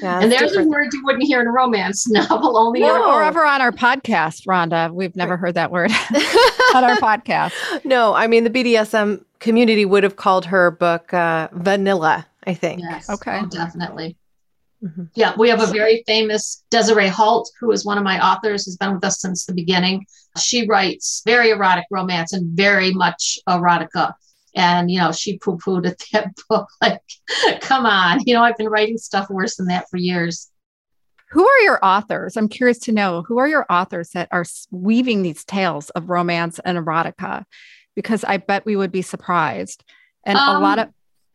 yeah, 0.02 0.20
and 0.20 0.32
there's 0.32 0.52
different. 0.52 0.68
a 0.68 0.70
word 0.70 0.94
you 0.94 1.04
wouldn't 1.04 1.24
hear 1.24 1.42
in 1.42 1.48
a 1.48 1.52
romance 1.52 2.08
novel, 2.10 2.58
only 2.58 2.82
no, 2.82 3.14
or 3.14 3.24
ever 3.24 3.46
on 3.46 3.62
our 3.62 3.72
podcast, 3.72 4.46
Rhonda. 4.48 4.92
We've 4.92 5.16
never 5.16 5.38
heard 5.38 5.56
that 5.56 5.72
word 5.72 5.92
on 6.75 6.84
our 6.84 6.98
podcast. 6.98 7.54
No, 7.86 8.14
I 8.14 8.28
mean 8.28 8.44
the 8.44 8.50
BDSM 8.50 9.24
community 9.40 9.86
would 9.86 10.04
have 10.04 10.16
called 10.16 10.46
her 10.46 10.72
book 10.72 11.14
uh, 11.14 11.50
vanilla. 11.52 12.28
I 12.48 12.54
think. 12.54 12.82
Yes. 12.82 13.10
Okay. 13.10 13.40
Oh, 13.42 13.48
definitely. 13.48 14.18
Mm-hmm. 14.84 15.06
Yeah, 15.16 15.34
we 15.38 15.50
have 15.50 15.62
a 15.62 15.68
very 15.68 16.04
famous 16.06 16.64
Desiree 16.70 17.08
Holt, 17.08 17.50
who 17.60 17.72
is 17.72 17.86
one 17.86 17.98
of 17.98 18.04
my 18.04 18.24
authors, 18.24 18.66
has 18.66 18.78
been 18.78 18.94
with 18.94 19.04
us 19.04 19.20
since 19.20 19.46
the 19.46 19.54
beginning. 19.54 20.06
She 20.38 20.68
writes 20.68 21.24
very 21.25 21.50
erotic 21.50 21.86
romance 21.90 22.34
and 22.34 22.56
very 22.56 22.92
much 22.92 23.40
erotica. 23.50 24.14
And, 24.56 24.90
you 24.90 25.00
know, 25.00 25.12
she 25.12 25.38
poo 25.38 25.58
pooed 25.58 25.88
at 25.88 25.98
that 26.14 26.34
book. 26.50 26.68
Like, 26.82 27.02
come 27.62 27.86
on. 27.86 28.22
You 28.26 28.34
know, 28.34 28.44
I've 28.44 28.58
been 28.58 28.70
writing 28.70 28.98
stuff 28.98 29.30
worse 29.30 29.58
than 29.58 29.68
that 29.68 29.90
for 29.90 29.98
years. 29.98 30.50
Who 31.32 31.46
are 31.46 31.60
your 31.60 31.80
authors? 31.84 32.38
I'm 32.38 32.48
curious 32.48 32.80
to 32.80 32.92
know 32.92 33.24
who 33.28 33.40
are 33.40 33.48
your 33.48 33.66
authors 33.70 34.12
that 34.12 34.30
are 34.32 34.46
weaving 34.72 35.22
these 35.22 35.44
tales 35.44 35.90
of 35.92 36.10
romance 36.10 36.60
and 36.64 36.78
erotica? 36.78 37.44
Because 37.96 38.24
I 38.24 38.38
bet 38.38 38.66
we 38.66 38.76
would 38.76 38.92
be 38.92 39.02
surprised. 39.02 39.84
And 40.24 40.38
um, 40.38 40.56
a 40.56 40.60
lot 40.60 40.80
of 40.80 40.90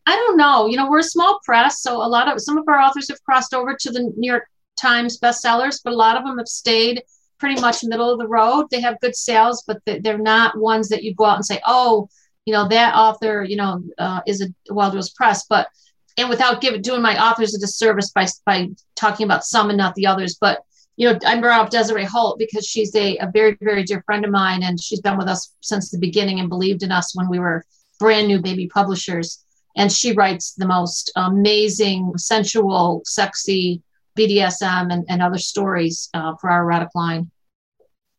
I 0.06 0.16
don't 0.16 0.36
know. 0.36 0.66
You 0.66 0.76
know, 0.76 0.88
we're 0.88 1.00
a 1.00 1.04
small 1.04 1.38
press, 1.44 1.82
so 1.82 1.96
a 1.96 2.08
lot 2.08 2.26
of 2.26 2.40
some 2.40 2.58
of 2.58 2.66
our 2.66 2.80
authors 2.80 3.08
have 3.10 3.22
crossed 3.22 3.54
over 3.54 3.76
to 3.78 3.90
the 3.90 4.12
New 4.16 4.30
York 4.30 4.48
Times 4.76 5.20
bestsellers, 5.20 5.80
but 5.84 5.92
a 5.92 5.96
lot 5.96 6.16
of 6.16 6.24
them 6.24 6.38
have 6.38 6.48
stayed 6.48 7.02
pretty 7.38 7.60
much 7.60 7.84
middle 7.84 8.10
of 8.10 8.18
the 8.18 8.26
road. 8.26 8.66
They 8.70 8.80
have 8.80 9.00
good 9.00 9.14
sales, 9.14 9.62
but 9.66 9.78
they're 9.86 10.18
not 10.18 10.58
ones 10.58 10.88
that 10.88 11.02
you 11.02 11.14
go 11.14 11.26
out 11.26 11.36
and 11.36 11.44
say, 11.44 11.60
"Oh, 11.66 12.08
you 12.50 12.56
know, 12.56 12.66
that 12.68 12.96
author, 12.96 13.44
you 13.44 13.56
know, 13.56 13.80
uh, 13.96 14.20
is 14.26 14.42
a 14.42 14.74
Wild 14.74 14.94
Rose 14.94 15.10
Press." 15.10 15.46
But 15.48 15.68
and 16.16 16.28
without 16.28 16.60
giving 16.60 16.82
doing 16.82 17.00
my 17.00 17.16
authors 17.22 17.54
a 17.54 17.60
disservice 17.60 18.10
by 18.10 18.26
by 18.44 18.70
talking 18.96 19.24
about 19.24 19.44
some 19.44 19.70
and 19.70 19.78
not 19.78 19.94
the 19.94 20.06
others, 20.06 20.36
but 20.40 20.64
you 20.96 21.08
know, 21.08 21.18
I 21.24 21.40
brought 21.40 21.60
up 21.60 21.70
Desiree 21.70 22.04
Holt 22.04 22.38
because 22.38 22.66
she's 22.66 22.94
a, 22.96 23.16
a 23.18 23.30
very, 23.32 23.56
very 23.62 23.84
dear 23.84 24.02
friend 24.02 24.24
of 24.24 24.32
mine, 24.32 24.64
and 24.64 24.78
she's 24.78 25.00
been 25.00 25.16
with 25.16 25.28
us 25.28 25.54
since 25.60 25.90
the 25.90 25.98
beginning 25.98 26.40
and 26.40 26.48
believed 26.48 26.82
in 26.82 26.90
us 26.90 27.14
when 27.14 27.28
we 27.28 27.38
were 27.38 27.64
brand 28.00 28.26
new 28.26 28.40
baby 28.40 28.66
publishers 28.66 29.44
and 29.76 29.92
she 29.92 30.12
writes 30.12 30.54
the 30.54 30.66
most 30.66 31.12
amazing, 31.16 32.12
sensual, 32.16 33.02
sexy 33.04 33.82
BDSM 34.18 34.92
and, 34.92 35.04
and 35.08 35.22
other 35.22 35.38
stories 35.38 36.10
uh, 36.12 36.34
for 36.40 36.50
our 36.50 36.62
erotic 36.62 36.88
line. 36.94 37.30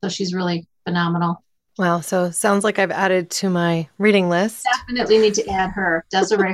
So 0.03 0.09
she's 0.09 0.33
really 0.33 0.67
phenomenal. 0.85 1.43
Wow. 1.77 2.01
So 2.01 2.31
sounds 2.31 2.63
like 2.63 2.79
I've 2.79 2.91
added 2.91 3.29
to 3.31 3.49
my 3.49 3.87
reading 3.97 4.29
list. 4.29 4.67
Definitely 4.87 5.19
need 5.19 5.33
to 5.35 5.47
add 5.49 5.71
her, 5.71 6.05
Desiree 6.11 6.53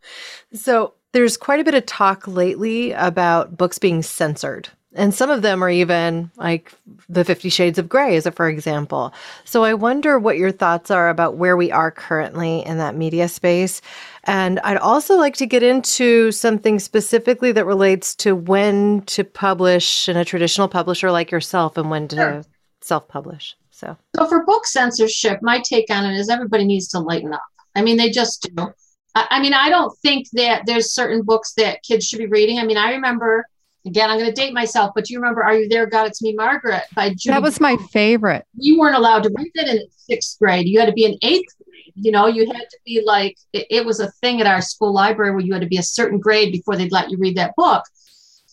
so 0.52 0.94
there's 1.12 1.36
quite 1.36 1.60
a 1.60 1.64
bit 1.64 1.74
of 1.74 1.86
talk 1.86 2.26
lately 2.26 2.92
about 2.92 3.56
books 3.56 3.78
being 3.78 4.02
censored. 4.02 4.68
And 4.94 5.14
some 5.14 5.30
of 5.30 5.40
them 5.40 5.64
are 5.64 5.70
even 5.70 6.30
like 6.36 6.72
the 7.08 7.24
Fifty 7.24 7.48
Shades 7.48 7.78
of 7.78 7.88
Grey, 7.88 8.14
as 8.14 8.26
a 8.26 8.32
for 8.32 8.46
example. 8.46 9.14
So 9.44 9.64
I 9.64 9.72
wonder 9.72 10.18
what 10.18 10.36
your 10.36 10.52
thoughts 10.52 10.90
are 10.90 11.08
about 11.08 11.36
where 11.36 11.56
we 11.56 11.70
are 11.72 11.90
currently 11.90 12.64
in 12.66 12.76
that 12.76 12.94
media 12.94 13.28
space. 13.28 13.80
And 14.24 14.60
I'd 14.60 14.76
also 14.76 15.16
like 15.16 15.34
to 15.36 15.46
get 15.46 15.62
into 15.62 16.30
something 16.30 16.78
specifically 16.78 17.52
that 17.52 17.64
relates 17.64 18.14
to 18.16 18.36
when 18.36 19.00
to 19.02 19.24
publish 19.24 20.10
in 20.10 20.18
a 20.18 20.26
traditional 20.26 20.68
publisher 20.68 21.10
like 21.10 21.30
yourself 21.30 21.78
and 21.78 21.90
when 21.90 22.08
to 22.08 22.16
sure. 22.16 22.42
self 22.82 23.08
publish. 23.08 23.56
So. 23.82 23.96
so, 24.14 24.26
for 24.26 24.44
book 24.44 24.64
censorship, 24.64 25.40
my 25.42 25.60
take 25.60 25.90
on 25.90 26.06
it 26.06 26.16
is 26.16 26.28
everybody 26.28 26.64
needs 26.64 26.86
to 26.88 27.00
lighten 27.00 27.32
up. 27.32 27.42
I 27.74 27.82
mean, 27.82 27.96
they 27.96 28.10
just 28.10 28.48
do. 28.54 28.68
I, 29.16 29.26
I 29.30 29.42
mean, 29.42 29.54
I 29.54 29.70
don't 29.70 29.96
think 29.98 30.28
that 30.34 30.62
there's 30.66 30.92
certain 30.92 31.22
books 31.22 31.54
that 31.54 31.82
kids 31.82 32.06
should 32.06 32.20
be 32.20 32.26
reading. 32.26 32.60
I 32.60 32.64
mean, 32.64 32.76
I 32.76 32.92
remember 32.92 33.44
again, 33.84 34.08
I'm 34.08 34.18
going 34.18 34.32
to 34.32 34.40
date 34.40 34.54
myself, 34.54 34.92
but 34.94 35.10
you 35.10 35.18
remember 35.18 35.42
Are 35.42 35.54
You 35.54 35.68
There, 35.68 35.86
God? 35.86 36.06
It's 36.06 36.22
Me, 36.22 36.32
Margaret 36.32 36.84
by 36.94 37.10
Judy. 37.10 37.30
That 37.30 37.42
was 37.42 37.60
my 37.60 37.76
favorite. 37.90 38.46
You 38.56 38.78
weren't 38.78 38.96
allowed 38.96 39.24
to 39.24 39.32
read 39.36 39.50
that 39.56 39.68
in 39.68 39.80
sixth 39.90 40.38
grade. 40.38 40.68
You 40.68 40.78
had 40.78 40.86
to 40.86 40.92
be 40.92 41.04
in 41.04 41.18
eighth 41.22 41.52
grade. 41.56 41.92
You 41.94 42.12
know, 42.12 42.26
you 42.26 42.46
had 42.46 42.70
to 42.70 42.78
be 42.86 43.02
like, 43.04 43.36
it, 43.52 43.66
it 43.70 43.84
was 43.84 44.00
a 44.00 44.10
thing 44.22 44.40
at 44.40 44.46
our 44.46 44.60
school 44.60 44.92
library 44.92 45.32
where 45.32 45.40
you 45.40 45.52
had 45.52 45.62
to 45.62 45.68
be 45.68 45.78
a 45.78 45.82
certain 45.82 46.18
grade 46.18 46.52
before 46.52 46.76
they'd 46.76 46.92
let 46.92 47.10
you 47.10 47.18
read 47.18 47.36
that 47.36 47.54
book. 47.56 47.84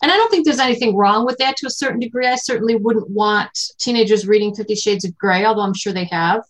And 0.02 0.10
I 0.10 0.16
don't 0.16 0.30
think 0.30 0.44
there's 0.44 0.60
anything 0.60 0.96
wrong 0.96 1.26
with 1.26 1.36
that 1.38 1.56
to 1.58 1.66
a 1.66 1.70
certain 1.70 2.00
degree. 2.00 2.26
I 2.26 2.36
certainly 2.36 2.76
wouldn't 2.76 3.10
want 3.10 3.50
teenagers 3.78 4.26
reading 4.26 4.54
Fifty 4.54 4.74
Shades 4.74 5.04
of 5.04 5.16
Grey, 5.18 5.44
although 5.44 5.62
I'm 5.62 5.74
sure 5.74 5.92
they 5.92 6.04
have. 6.04 6.42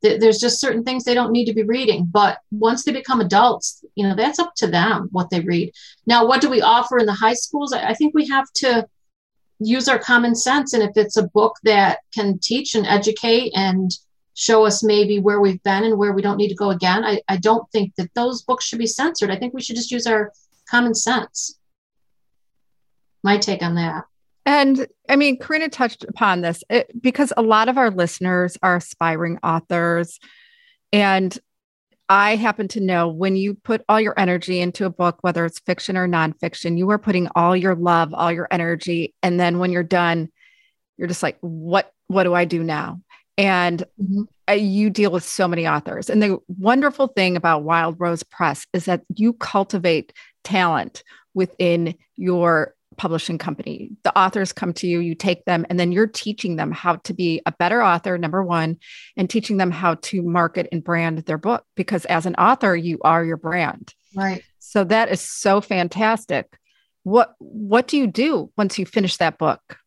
There's 0.00 0.38
just 0.38 0.60
certain 0.60 0.84
things 0.84 1.02
they 1.02 1.14
don't 1.14 1.32
need 1.32 1.46
to 1.46 1.54
be 1.54 1.64
reading. 1.64 2.08
But 2.08 2.38
once 2.52 2.84
they 2.84 2.92
become 2.92 3.20
adults 3.20 3.84
you 3.98 4.06
know 4.06 4.14
that's 4.14 4.38
up 4.38 4.54
to 4.54 4.68
them 4.68 5.08
what 5.10 5.28
they 5.28 5.40
read. 5.40 5.72
Now 6.06 6.24
what 6.24 6.40
do 6.40 6.48
we 6.48 6.62
offer 6.62 6.98
in 6.98 7.06
the 7.06 7.12
high 7.12 7.34
schools? 7.34 7.72
I 7.72 7.94
think 7.94 8.14
we 8.14 8.28
have 8.28 8.46
to 8.56 8.86
use 9.58 9.88
our 9.88 9.98
common 9.98 10.36
sense. 10.36 10.72
And 10.72 10.84
if 10.84 10.92
it's 10.94 11.16
a 11.16 11.26
book 11.26 11.56
that 11.64 11.98
can 12.14 12.38
teach 12.38 12.76
and 12.76 12.86
educate 12.86 13.50
and 13.56 13.90
show 14.34 14.64
us 14.64 14.84
maybe 14.84 15.18
where 15.18 15.40
we've 15.40 15.62
been 15.64 15.82
and 15.82 15.98
where 15.98 16.12
we 16.12 16.22
don't 16.22 16.36
need 16.36 16.48
to 16.48 16.54
go 16.54 16.70
again 16.70 17.04
i, 17.04 17.20
I 17.28 17.38
don't 17.38 17.68
think 17.72 17.96
that 17.96 18.14
those 18.14 18.42
books 18.42 18.64
should 18.64 18.78
be 18.78 18.86
censored. 18.86 19.32
I 19.32 19.36
think 19.36 19.52
we 19.52 19.60
should 19.60 19.74
just 19.74 19.90
use 19.90 20.06
our 20.06 20.32
common 20.70 20.94
sense 20.94 21.57
my 23.22 23.38
take 23.38 23.62
on 23.62 23.74
that 23.74 24.04
and 24.48 24.86
I 25.10 25.16
mean, 25.16 25.38
Corinna 25.38 25.68
touched 25.68 26.04
upon 26.04 26.40
this 26.40 26.64
it, 26.70 26.90
because 26.98 27.34
a 27.36 27.42
lot 27.42 27.68
of 27.68 27.76
our 27.76 27.90
listeners 27.90 28.56
are 28.62 28.76
aspiring 28.76 29.38
authors. 29.42 30.18
And 30.90 31.38
I 32.08 32.36
happen 32.36 32.66
to 32.68 32.80
know 32.80 33.08
when 33.08 33.36
you 33.36 33.52
put 33.52 33.84
all 33.90 34.00
your 34.00 34.18
energy 34.18 34.60
into 34.60 34.86
a 34.86 34.90
book, 34.90 35.18
whether 35.20 35.44
it's 35.44 35.58
fiction 35.58 35.98
or 35.98 36.08
nonfiction, 36.08 36.78
you 36.78 36.90
are 36.90 36.98
putting 36.98 37.28
all 37.36 37.54
your 37.54 37.74
love, 37.74 38.14
all 38.14 38.32
your 38.32 38.48
energy. 38.50 39.12
And 39.22 39.38
then 39.38 39.58
when 39.58 39.70
you're 39.70 39.82
done, 39.82 40.30
you're 40.96 41.08
just 41.08 41.22
like, 41.22 41.36
what, 41.42 41.92
what 42.06 42.22
do 42.22 42.32
I 42.32 42.46
do 42.46 42.64
now? 42.64 43.02
And 43.36 43.84
mm-hmm. 44.02 44.58
you 44.58 44.88
deal 44.88 45.10
with 45.10 45.24
so 45.24 45.46
many 45.46 45.68
authors. 45.68 46.08
And 46.08 46.22
the 46.22 46.38
wonderful 46.58 47.08
thing 47.08 47.36
about 47.36 47.64
Wild 47.64 47.96
Rose 48.00 48.22
Press 48.22 48.66
is 48.72 48.86
that 48.86 49.02
you 49.14 49.34
cultivate 49.34 50.14
talent 50.42 51.02
within 51.34 51.94
your 52.16 52.74
publishing 52.98 53.38
company. 53.38 53.90
The 54.02 54.16
authors 54.18 54.52
come 54.52 54.72
to 54.74 54.86
you, 54.86 55.00
you 55.00 55.14
take 55.14 55.44
them, 55.44 55.64
and 55.70 55.80
then 55.80 55.92
you're 55.92 56.06
teaching 56.06 56.56
them 56.56 56.70
how 56.70 56.96
to 56.96 57.14
be 57.14 57.40
a 57.46 57.52
better 57.52 57.82
author, 57.82 58.18
number 58.18 58.44
one, 58.44 58.76
and 59.16 59.30
teaching 59.30 59.56
them 59.56 59.70
how 59.70 59.94
to 59.94 60.22
market 60.22 60.68
and 60.70 60.84
brand 60.84 61.18
their 61.20 61.38
book. 61.38 61.64
Because 61.74 62.04
as 62.06 62.26
an 62.26 62.34
author, 62.34 62.76
you 62.76 62.98
are 63.02 63.24
your 63.24 63.38
brand. 63.38 63.94
Right. 64.14 64.42
So 64.58 64.84
that 64.84 65.08
is 65.08 65.20
so 65.20 65.60
fantastic. 65.60 66.58
What 67.04 67.34
what 67.38 67.88
do 67.88 67.96
you 67.96 68.06
do 68.06 68.50
once 68.58 68.78
you 68.78 68.84
finish 68.84 69.16
that 69.16 69.38
book? 69.38 69.78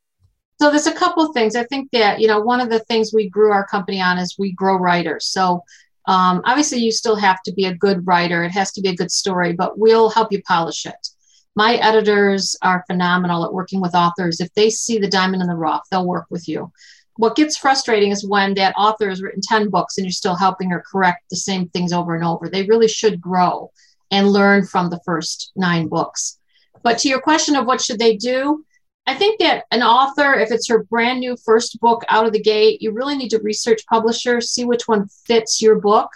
So 0.59 0.69
there's 0.69 0.87
a 0.87 0.93
couple 0.93 1.31
things. 1.33 1.55
I 1.55 1.65
think 1.65 1.89
that, 1.91 2.19
you 2.19 2.27
know, 2.27 2.39
one 2.39 2.61
of 2.61 2.69
the 2.69 2.79
things 2.79 3.11
we 3.13 3.29
grew 3.29 3.51
our 3.51 3.65
company 3.65 3.99
on 4.01 4.17
is 4.17 4.35
we 4.37 4.53
grow 4.53 4.75
writers. 4.75 5.25
So 5.25 5.63
um, 6.07 6.41
obviously 6.45 6.79
you 6.79 6.91
still 6.91 7.15
have 7.15 7.41
to 7.43 7.53
be 7.53 7.65
a 7.65 7.75
good 7.75 8.05
writer. 8.05 8.43
It 8.43 8.51
has 8.51 8.71
to 8.73 8.81
be 8.81 8.89
a 8.89 8.95
good 8.95 9.11
story, 9.11 9.53
but 9.53 9.77
we'll 9.77 10.09
help 10.09 10.31
you 10.31 10.41
polish 10.43 10.85
it 10.85 11.07
my 11.55 11.75
editors 11.75 12.55
are 12.61 12.85
phenomenal 12.87 13.43
at 13.43 13.53
working 13.53 13.81
with 13.81 13.95
authors. 13.95 14.39
If 14.39 14.53
they 14.53 14.69
see 14.69 14.97
the 14.97 15.09
diamond 15.09 15.41
in 15.41 15.47
the 15.47 15.55
rough, 15.55 15.87
they'll 15.89 16.07
work 16.07 16.27
with 16.29 16.47
you. 16.47 16.71
What 17.17 17.35
gets 17.35 17.57
frustrating 17.57 18.11
is 18.11 18.25
when 18.25 18.53
that 18.55 18.73
author 18.77 19.09
has 19.09 19.21
written 19.21 19.41
10 19.43 19.69
books 19.69 19.97
and 19.97 20.05
you're 20.05 20.11
still 20.11 20.35
helping 20.35 20.69
her 20.69 20.83
correct 20.89 21.25
the 21.29 21.35
same 21.35 21.67
things 21.69 21.91
over 21.91 22.15
and 22.15 22.23
over. 22.23 22.47
They 22.47 22.63
really 22.63 22.87
should 22.87 23.19
grow 23.19 23.71
and 24.11 24.29
learn 24.29 24.65
from 24.65 24.89
the 24.89 25.01
first 25.05 25.51
nine 25.55 25.87
books. 25.87 26.39
But 26.83 26.97
to 26.99 27.09
your 27.09 27.21
question 27.21 27.55
of 27.55 27.65
what 27.65 27.81
should 27.81 27.99
they 27.99 28.15
do, 28.15 28.65
I 29.07 29.15
think 29.15 29.39
that 29.39 29.65
an 29.71 29.83
author, 29.83 30.35
if 30.35 30.51
it's 30.51 30.69
her 30.69 30.83
brand 30.83 31.19
new 31.19 31.35
first 31.35 31.79
book 31.79 32.03
out 32.07 32.25
of 32.25 32.33
the 32.33 32.41
gate, 32.41 32.81
you 32.81 32.91
really 32.91 33.17
need 33.17 33.29
to 33.29 33.39
research 33.39 33.85
publishers, 33.87 34.51
see 34.51 34.63
which 34.63 34.87
one 34.87 35.07
fits 35.25 35.61
your 35.61 35.79
book. 35.79 36.09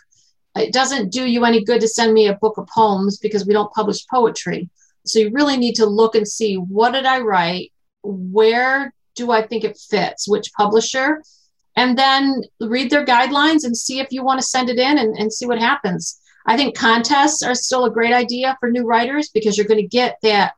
It 0.56 0.72
doesn't 0.72 1.12
do 1.12 1.26
you 1.26 1.44
any 1.44 1.64
good 1.64 1.82
to 1.82 1.88
send 1.88 2.14
me 2.14 2.28
a 2.28 2.36
book 2.36 2.58
of 2.58 2.68
poems 2.68 3.18
because 3.18 3.46
we 3.46 3.54
don't 3.54 3.74
publish 3.74 4.08
poetry. 4.08 4.70
So 5.06 5.20
you 5.20 5.32
really 5.32 5.58
need 5.58 5.76
to 5.76 5.86
look 5.86 6.16
and 6.16 6.28
see 6.28 6.56
what 6.56 6.92
did 6.92 7.06
I 7.06 7.20
write? 7.20 7.72
Where 8.04 8.94
do 9.16 9.32
I 9.32 9.46
think 9.46 9.64
it 9.64 9.78
fits? 9.90 10.28
Which 10.28 10.52
publisher? 10.54 11.22
And 11.76 11.98
then 11.98 12.42
read 12.60 12.90
their 12.90 13.06
guidelines 13.06 13.64
and 13.64 13.76
see 13.76 14.00
if 14.00 14.08
you 14.12 14.24
want 14.24 14.40
to 14.40 14.48
send 14.48 14.70
it 14.70 14.78
in 14.78 14.98
and, 14.98 15.16
and 15.18 15.32
see 15.32 15.46
what 15.46 15.60
happens. 15.60 16.20
I 16.46 16.58
think 16.58 16.78
contests 16.78 17.42
are 17.44 17.56
still 17.56 17.86
a 17.86 17.92
great 17.92 18.14
idea 18.14 18.56
for 18.60 18.70
new 18.70 18.86
writers 18.86 19.30
because 19.34 19.58
you're 19.58 19.68
going 19.68 19.82
to 19.82 19.88
get 19.88 20.18
that 20.22 20.54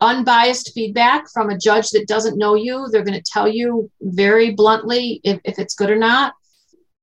unbiased 0.00 0.72
feedback 0.74 1.24
from 1.32 1.50
a 1.50 1.58
judge 1.58 1.90
that 1.90 2.06
doesn't 2.06 2.38
know 2.38 2.54
you. 2.54 2.88
They're 2.90 3.04
going 3.04 3.20
to 3.20 3.32
tell 3.32 3.48
you 3.48 3.90
very 4.00 4.52
bluntly 4.52 5.20
if, 5.24 5.40
if 5.44 5.58
it's 5.58 5.74
good 5.74 5.90
or 5.90 5.96
not. 5.96 6.34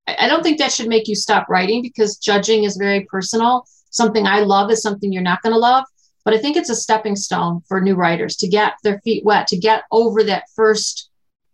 I 0.07 0.27
don't 0.27 0.43
think 0.43 0.59
that 0.59 0.71
should 0.71 0.87
make 0.87 1.07
you 1.07 1.15
stop 1.15 1.47
writing 1.49 1.81
because 1.81 2.17
judging 2.17 2.63
is 2.63 2.77
very 2.77 3.05
personal. 3.05 3.65
Something 3.89 4.27
I 4.27 4.41
love 4.41 4.71
is 4.71 4.81
something 4.81 5.11
you're 5.11 5.21
not 5.21 5.41
going 5.41 5.53
to 5.53 5.59
love. 5.59 5.85
But 6.23 6.33
I 6.33 6.37
think 6.37 6.55
it's 6.55 6.69
a 6.69 6.75
stepping 6.75 7.15
stone 7.15 7.61
for 7.67 7.81
new 7.81 7.95
writers 7.95 8.35
to 8.37 8.47
get 8.47 8.73
their 8.83 8.99
feet 9.03 9.25
wet, 9.25 9.47
to 9.47 9.57
get 9.57 9.83
over 9.91 10.23
that 10.23 10.43
first 10.55 11.09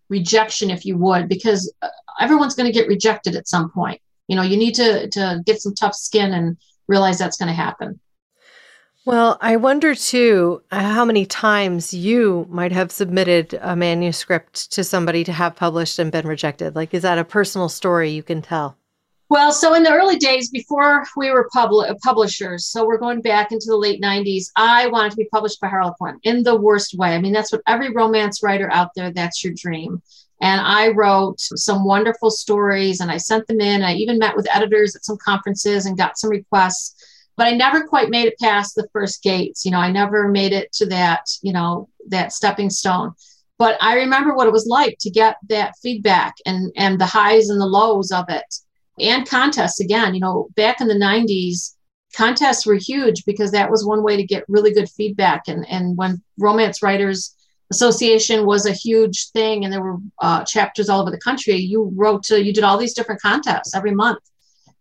rejection, 0.10 0.70
if 0.70 0.86
you 0.86 0.98
would, 0.98 1.30
because 1.30 1.74
uh, 1.82 1.90
everyone's 2.20 2.56
going 2.56 2.72
to 2.72 2.78
get 2.78 2.88
rejected 2.88 3.36
at 3.36 3.48
some 3.48 3.70
point. 3.72 4.02
You 4.28 4.36
know, 4.36 4.42
you 4.42 4.58
need 4.58 4.76
to 4.76 5.08
to 5.10 5.42
get 5.46 5.62
some 5.62 5.74
tough 5.74 5.96
skin 5.96 6.34
and 6.34 6.58
realize 6.88 7.18
that's 7.18 7.38
going 7.38 7.48
to 7.48 7.54
happen. 7.54 8.00
Well, 9.06 9.38
I 9.40 9.56
wonder 9.56 9.96
too 9.96 10.62
uh, 10.70 10.82
how 10.82 11.06
many 11.06 11.26
times 11.26 11.94
you 11.94 12.46
might 12.50 12.74
have 12.74 12.92
submitted 12.92 13.58
a 13.62 13.74
manuscript 13.74 14.70
to 14.74 14.84
somebody 14.84 15.24
to 15.24 15.32
have 15.32 15.56
published 15.56 15.98
and 15.98 16.12
been 16.12 16.28
rejected. 16.28 16.76
Like, 16.76 16.94
is 16.94 17.04
that 17.04 17.18
a 17.18 17.24
personal 17.24 17.70
story 17.70 18.10
you 18.10 18.22
can 18.22 18.42
tell? 18.42 18.78
Well, 19.30 19.52
so 19.52 19.74
in 19.74 19.84
the 19.84 19.92
early 19.92 20.16
days 20.16 20.50
before 20.50 21.06
we 21.18 21.32
were 21.32 21.50
publi- 21.54 21.94
publishers, 22.00 22.66
so 22.66 22.86
we're 22.86 22.98
going 22.98 23.22
back 23.22 23.52
into 23.52 23.66
the 23.68 23.76
late 23.76 24.02
90s, 24.02 24.46
I 24.56 24.88
wanted 24.88 25.12
to 25.12 25.18
be 25.18 25.28
published 25.34 25.60
by 25.60 25.68
Harlequin 25.68 26.20
in 26.24 26.44
the 26.44 26.56
worst 26.56 26.98
way. 26.98 27.10
I 27.10 27.20
mean, 27.20 27.34
that's 27.34 27.52
what 27.52 27.62
every 27.68 27.92
romance 27.92 28.42
writer 28.42 28.72
out 28.72 28.92
there, 28.96 29.12
that's 29.12 29.44
your 29.44 29.54
dream. 29.54 30.02
And 30.40 30.62
I 30.62 30.90
wrote 30.90 31.42
some 31.42 31.84
wonderful 31.84 32.32
stories 32.32 33.02
and 33.02 33.12
I 33.12 33.18
sent 33.18 33.48
them 33.48 33.60
in. 33.60 33.82
I 33.82 33.96
even 33.96 34.18
met 34.18 34.36
with 34.36 34.48
editors 34.54 34.96
at 34.96 35.04
some 35.04 35.18
conferences 35.18 35.86
and 35.86 35.98
got 35.98 36.18
some 36.18 36.30
requests, 36.30 36.96
but 37.36 37.48
I 37.48 37.52
never 37.52 37.86
quite 37.86 38.10
made 38.10 38.28
it 38.28 38.40
past 38.40 38.76
the 38.76 38.88
first 38.94 39.24
gates. 39.24 39.66
You 39.66 39.72
know, 39.72 39.80
I 39.80 39.92
never 39.92 40.30
made 40.30 40.54
it 40.54 40.72
to 40.74 40.86
that, 40.88 41.26
you 41.42 41.52
know, 41.52 41.90
that 42.08 42.32
stepping 42.32 42.70
stone. 42.70 43.14
But 43.58 43.78
I 43.82 43.96
remember 43.96 44.36
what 44.36 44.48
it 44.48 44.54
was 44.54 44.68
like 44.68 44.98
to 45.00 45.10
get 45.10 45.36
that 45.50 45.74
feedback 45.82 46.36
and 46.46 46.72
and 46.78 47.02
the 47.02 47.08
highs 47.08 47.50
and 47.50 47.60
the 47.60 47.66
lows 47.66 48.12
of 48.12 48.26
it. 48.30 48.46
And 49.00 49.28
contests 49.28 49.80
again, 49.80 50.14
you 50.14 50.20
know, 50.20 50.48
back 50.56 50.82
in 50.82 50.88
the 50.88 50.96
90s, 50.96 51.76
contests 52.16 52.66
were 52.66 52.76
huge 52.76 53.26
because 53.26 53.52
that 53.52 53.70
was 53.70 53.86
one 53.86 54.04
way 54.04 54.18
to 54.18 54.24
get 54.24 54.46
really 54.48 54.74
good 54.74 54.90
feedback. 54.90 55.48
And 55.48 55.68
and 55.68 55.98
when 55.98 56.22
romance 56.38 56.82
writers 56.82 57.36
association 57.72 58.46
was 58.46 58.66
a 58.66 58.72
huge 58.72 59.30
thing 59.32 59.64
and 59.64 59.74
there 59.74 59.84
were 59.84 59.98
uh, 60.22 60.44
chapters 60.46 60.88
all 60.88 61.02
over 61.02 61.12
the 61.12 61.20
country 61.20 61.56
you 61.56 61.92
wrote 61.96 62.24
to 62.24 62.42
you 62.42 62.54
did 62.54 62.64
all 62.64 62.78
these 62.78 62.94
different 62.94 63.22
contests 63.22 63.76
every 63.76 63.94
month. 63.94 64.20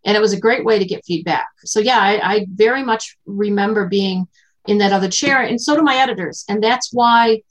And 0.05 0.15
it 0.15 0.21
was 0.21 0.31
a 0.31 0.39
great 0.39 0.63
way 0.63 0.79
to 0.79 0.85
get 0.85 1.05
feedback. 1.05 1.47
So 1.65 1.79
yeah 1.81 1.99
I, 1.99 2.35
I 2.35 2.47
very 2.49 2.83
much 2.83 3.17
remember 3.25 3.87
being 3.87 4.27
in 4.67 4.77
that 4.77 4.93
other 4.93 5.09
chair 5.09 5.41
and 5.41 5.59
so 5.59 5.75
do 5.75 5.81
my 5.81 5.95
editors. 5.97 6.45
And 6.47 6.63
that's 6.63 6.93
why 6.93 7.41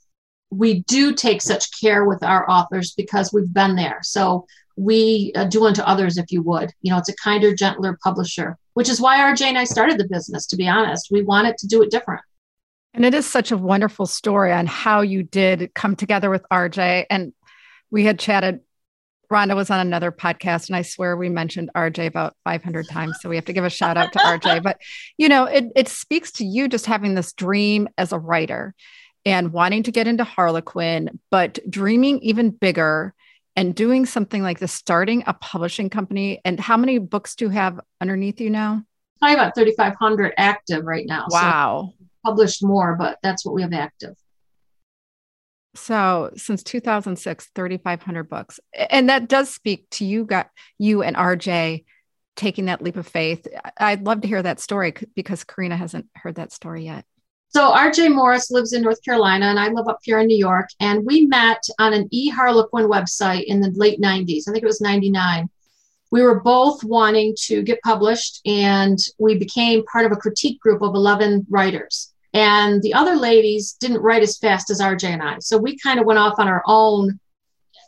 we 0.49 0.81
do 0.83 1.13
take 1.13 1.41
such 1.41 1.79
care 1.79 2.05
with 2.05 2.23
our 2.23 2.49
authors 2.49 2.93
because 2.93 3.31
we've 3.31 3.53
been 3.53 3.75
there. 3.75 3.99
So 4.01 4.47
we 4.77 5.31
uh, 5.35 5.43
do 5.45 5.65
unto 5.65 5.81
others 5.81 6.17
if 6.17 6.31
you 6.31 6.41
would 6.41 6.71
you 6.81 6.91
know 6.91 6.97
it's 6.97 7.09
a 7.09 7.15
kinder 7.15 7.53
gentler 7.53 7.97
publisher 8.03 8.57
which 8.73 8.89
is 8.89 9.01
why 9.01 9.17
rj 9.17 9.41
and 9.41 9.57
i 9.57 9.63
started 9.63 9.97
the 9.97 10.07
business 10.07 10.45
to 10.45 10.55
be 10.55 10.67
honest 10.67 11.09
we 11.11 11.23
wanted 11.23 11.57
to 11.57 11.67
do 11.67 11.81
it 11.81 11.89
different 11.89 12.21
and 12.97 13.05
it 13.05 13.13
is 13.13 13.27
such 13.27 13.51
a 13.51 13.57
wonderful 13.57 14.07
story 14.07 14.51
on 14.51 14.65
how 14.65 15.01
you 15.01 15.21
did 15.21 15.71
come 15.75 15.95
together 15.95 16.31
with 16.31 16.43
RJ. 16.51 17.05
And 17.11 17.31
we 17.91 18.03
had 18.03 18.17
chatted. 18.17 18.61
Rhonda 19.31 19.55
was 19.55 19.69
on 19.69 19.79
another 19.79 20.11
podcast, 20.11 20.67
and 20.67 20.75
I 20.75 20.81
swear 20.81 21.15
we 21.15 21.29
mentioned 21.29 21.69
RJ 21.75 22.07
about 22.07 22.35
500 22.43 22.87
times. 22.87 23.17
So 23.21 23.29
we 23.29 23.35
have 23.35 23.45
to 23.45 23.53
give 23.53 23.65
a 23.65 23.69
shout 23.69 23.97
out 23.97 24.13
to 24.13 24.19
RJ. 24.19 24.63
But, 24.63 24.79
you 25.15 25.29
know, 25.29 25.45
it, 25.45 25.65
it 25.75 25.89
speaks 25.89 26.31
to 26.33 26.45
you 26.45 26.67
just 26.67 26.87
having 26.87 27.13
this 27.13 27.33
dream 27.33 27.87
as 27.99 28.13
a 28.13 28.17
writer 28.17 28.73
and 29.25 29.53
wanting 29.53 29.83
to 29.83 29.91
get 29.91 30.07
into 30.07 30.23
Harlequin, 30.23 31.19
but 31.29 31.59
dreaming 31.69 32.17
even 32.19 32.49
bigger 32.49 33.13
and 33.57 33.73
doing 33.75 34.05
something 34.05 34.43
like 34.43 34.59
this, 34.59 34.71
starting 34.71 35.23
a 35.25 35.33
publishing 35.33 35.89
company. 35.89 36.39
And 36.45 36.59
how 36.59 36.77
many 36.77 36.99
books 36.99 37.35
do 37.35 37.45
you 37.45 37.49
have 37.49 37.81
underneath 37.99 38.39
you 38.39 38.51
now? 38.51 38.83
Probably 39.19 39.33
about 39.33 39.55
3,500 39.55 40.33
active 40.37 40.85
right 40.85 41.05
now. 41.07 41.25
Wow. 41.29 41.93
So 41.97 42.07
published 42.23 42.63
more, 42.63 42.95
but 42.95 43.17
that's 43.23 43.43
what 43.43 43.55
we 43.55 43.63
have 43.63 43.73
active. 43.73 44.13
So 45.73 46.31
since 46.35 46.63
2006, 46.63 47.49
3,500 47.55 48.29
books, 48.29 48.59
and 48.73 49.09
that 49.09 49.27
does 49.27 49.49
speak 49.53 49.89
to 49.91 50.05
you, 50.05 50.23
got 50.23 50.49
you 50.77 51.01
and 51.01 51.15
RJ 51.15 51.83
taking 52.35 52.65
that 52.65 52.83
leap 52.83 52.95
of 52.95 53.07
faith. 53.07 53.47
I'd 53.79 54.05
love 54.05 54.21
to 54.21 54.27
hear 54.27 54.43
that 54.43 54.59
story 54.59 54.93
because 55.15 55.43
Corinna 55.43 55.77
hasn't 55.77 56.05
heard 56.15 56.35
that 56.35 56.51
story 56.51 56.85
yet. 56.85 57.05
So 57.49 57.71
RJ 57.71 58.13
Morris 58.13 58.51
lives 58.51 58.73
in 58.73 58.81
North 58.81 59.01
Carolina, 59.03 59.45
and 59.45 59.59
I 59.59 59.69
live 59.69 59.87
up 59.87 59.99
here 60.03 60.19
in 60.19 60.27
New 60.27 60.37
York. 60.37 60.69
And 60.79 61.05
we 61.05 61.25
met 61.25 61.63
on 61.79 61.93
an 61.93 62.07
e 62.11 62.29
Harlequin 62.29 62.85
website 62.85 63.45
in 63.45 63.61
the 63.61 63.71
late 63.71 64.01
90s. 64.01 64.47
I 64.47 64.51
think 64.51 64.63
it 64.63 64.67
was 64.67 64.81
99. 64.81 65.49
We 66.11 66.21
were 66.21 66.39
both 66.39 66.83
wanting 66.83 67.35
to 67.43 67.63
get 67.63 67.81
published, 67.81 68.41
and 68.45 68.99
we 69.17 69.37
became 69.37 69.85
part 69.85 70.05
of 70.05 70.11
a 70.11 70.17
critique 70.17 70.59
group 70.59 70.81
of 70.81 70.93
11 70.93 71.47
writers. 71.49 72.13
And 72.33 72.81
the 72.81 72.93
other 72.93 73.15
ladies 73.15 73.73
didn't 73.79 74.01
write 74.01 74.23
as 74.23 74.37
fast 74.37 74.69
as 74.69 74.81
RJ 74.81 75.05
and 75.05 75.23
I. 75.23 75.39
So 75.39 75.57
we 75.57 75.77
kind 75.77 75.99
of 75.99 76.05
went 76.05 76.19
off 76.19 76.39
on 76.39 76.47
our 76.47 76.63
own 76.65 77.19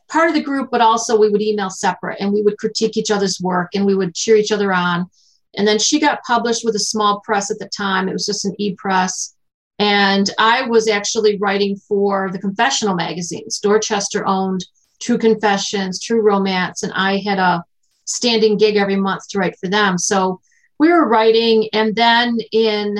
part 0.10 0.30
of 0.30 0.34
the 0.34 0.42
group, 0.42 0.70
but 0.72 0.82
also 0.82 1.20
we 1.20 1.30
would 1.30 1.42
email 1.42 1.70
separate 1.70 2.20
and 2.20 2.34
we 2.34 2.42
would 2.42 2.58
critique 2.58 2.98
each 2.98 3.12
other's 3.12 3.40
work 3.40 3.76
and 3.76 3.86
we 3.86 3.96
would 3.96 4.16
cheer 4.16 4.36
each 4.36 4.52
other 4.52 4.74
on. 4.74 5.10
And 5.56 5.68
then 5.68 5.80
she 5.80 6.00
got 6.00 6.24
published 6.24 6.66
with 6.66 6.76
a 6.76 6.80
small 6.80 7.20
press 7.22 7.52
at 7.52 7.60
the 7.60 7.70
time. 7.70 8.10
It 8.10 8.14
was 8.14 8.26
just 8.26 8.46
an 8.46 8.56
e 8.58 8.76
press. 8.76 9.36
And 9.80 10.30
I 10.38 10.64
was 10.64 10.90
actually 10.90 11.38
writing 11.38 11.78
for 11.78 12.30
the 12.32 12.40
confessional 12.40 12.96
magazines. 12.96 13.60
Dorchester 13.60 14.26
owned 14.26 14.66
True 15.00 15.18
Confessions, 15.18 16.02
True 16.02 16.22
Romance, 16.22 16.84
and 16.84 16.92
I 16.94 17.18
had 17.18 17.40
a 17.40 17.64
standing 18.04 18.58
gig 18.58 18.76
every 18.76 18.98
month 18.98 19.30
to 19.30 19.40
write 19.40 19.58
for 19.58 19.70
them. 19.70 19.98
So 19.98 20.42
we 20.80 20.92
were 20.92 21.08
writing. 21.08 21.70
And 21.72 21.96
then 21.96 22.38
in 22.52 22.98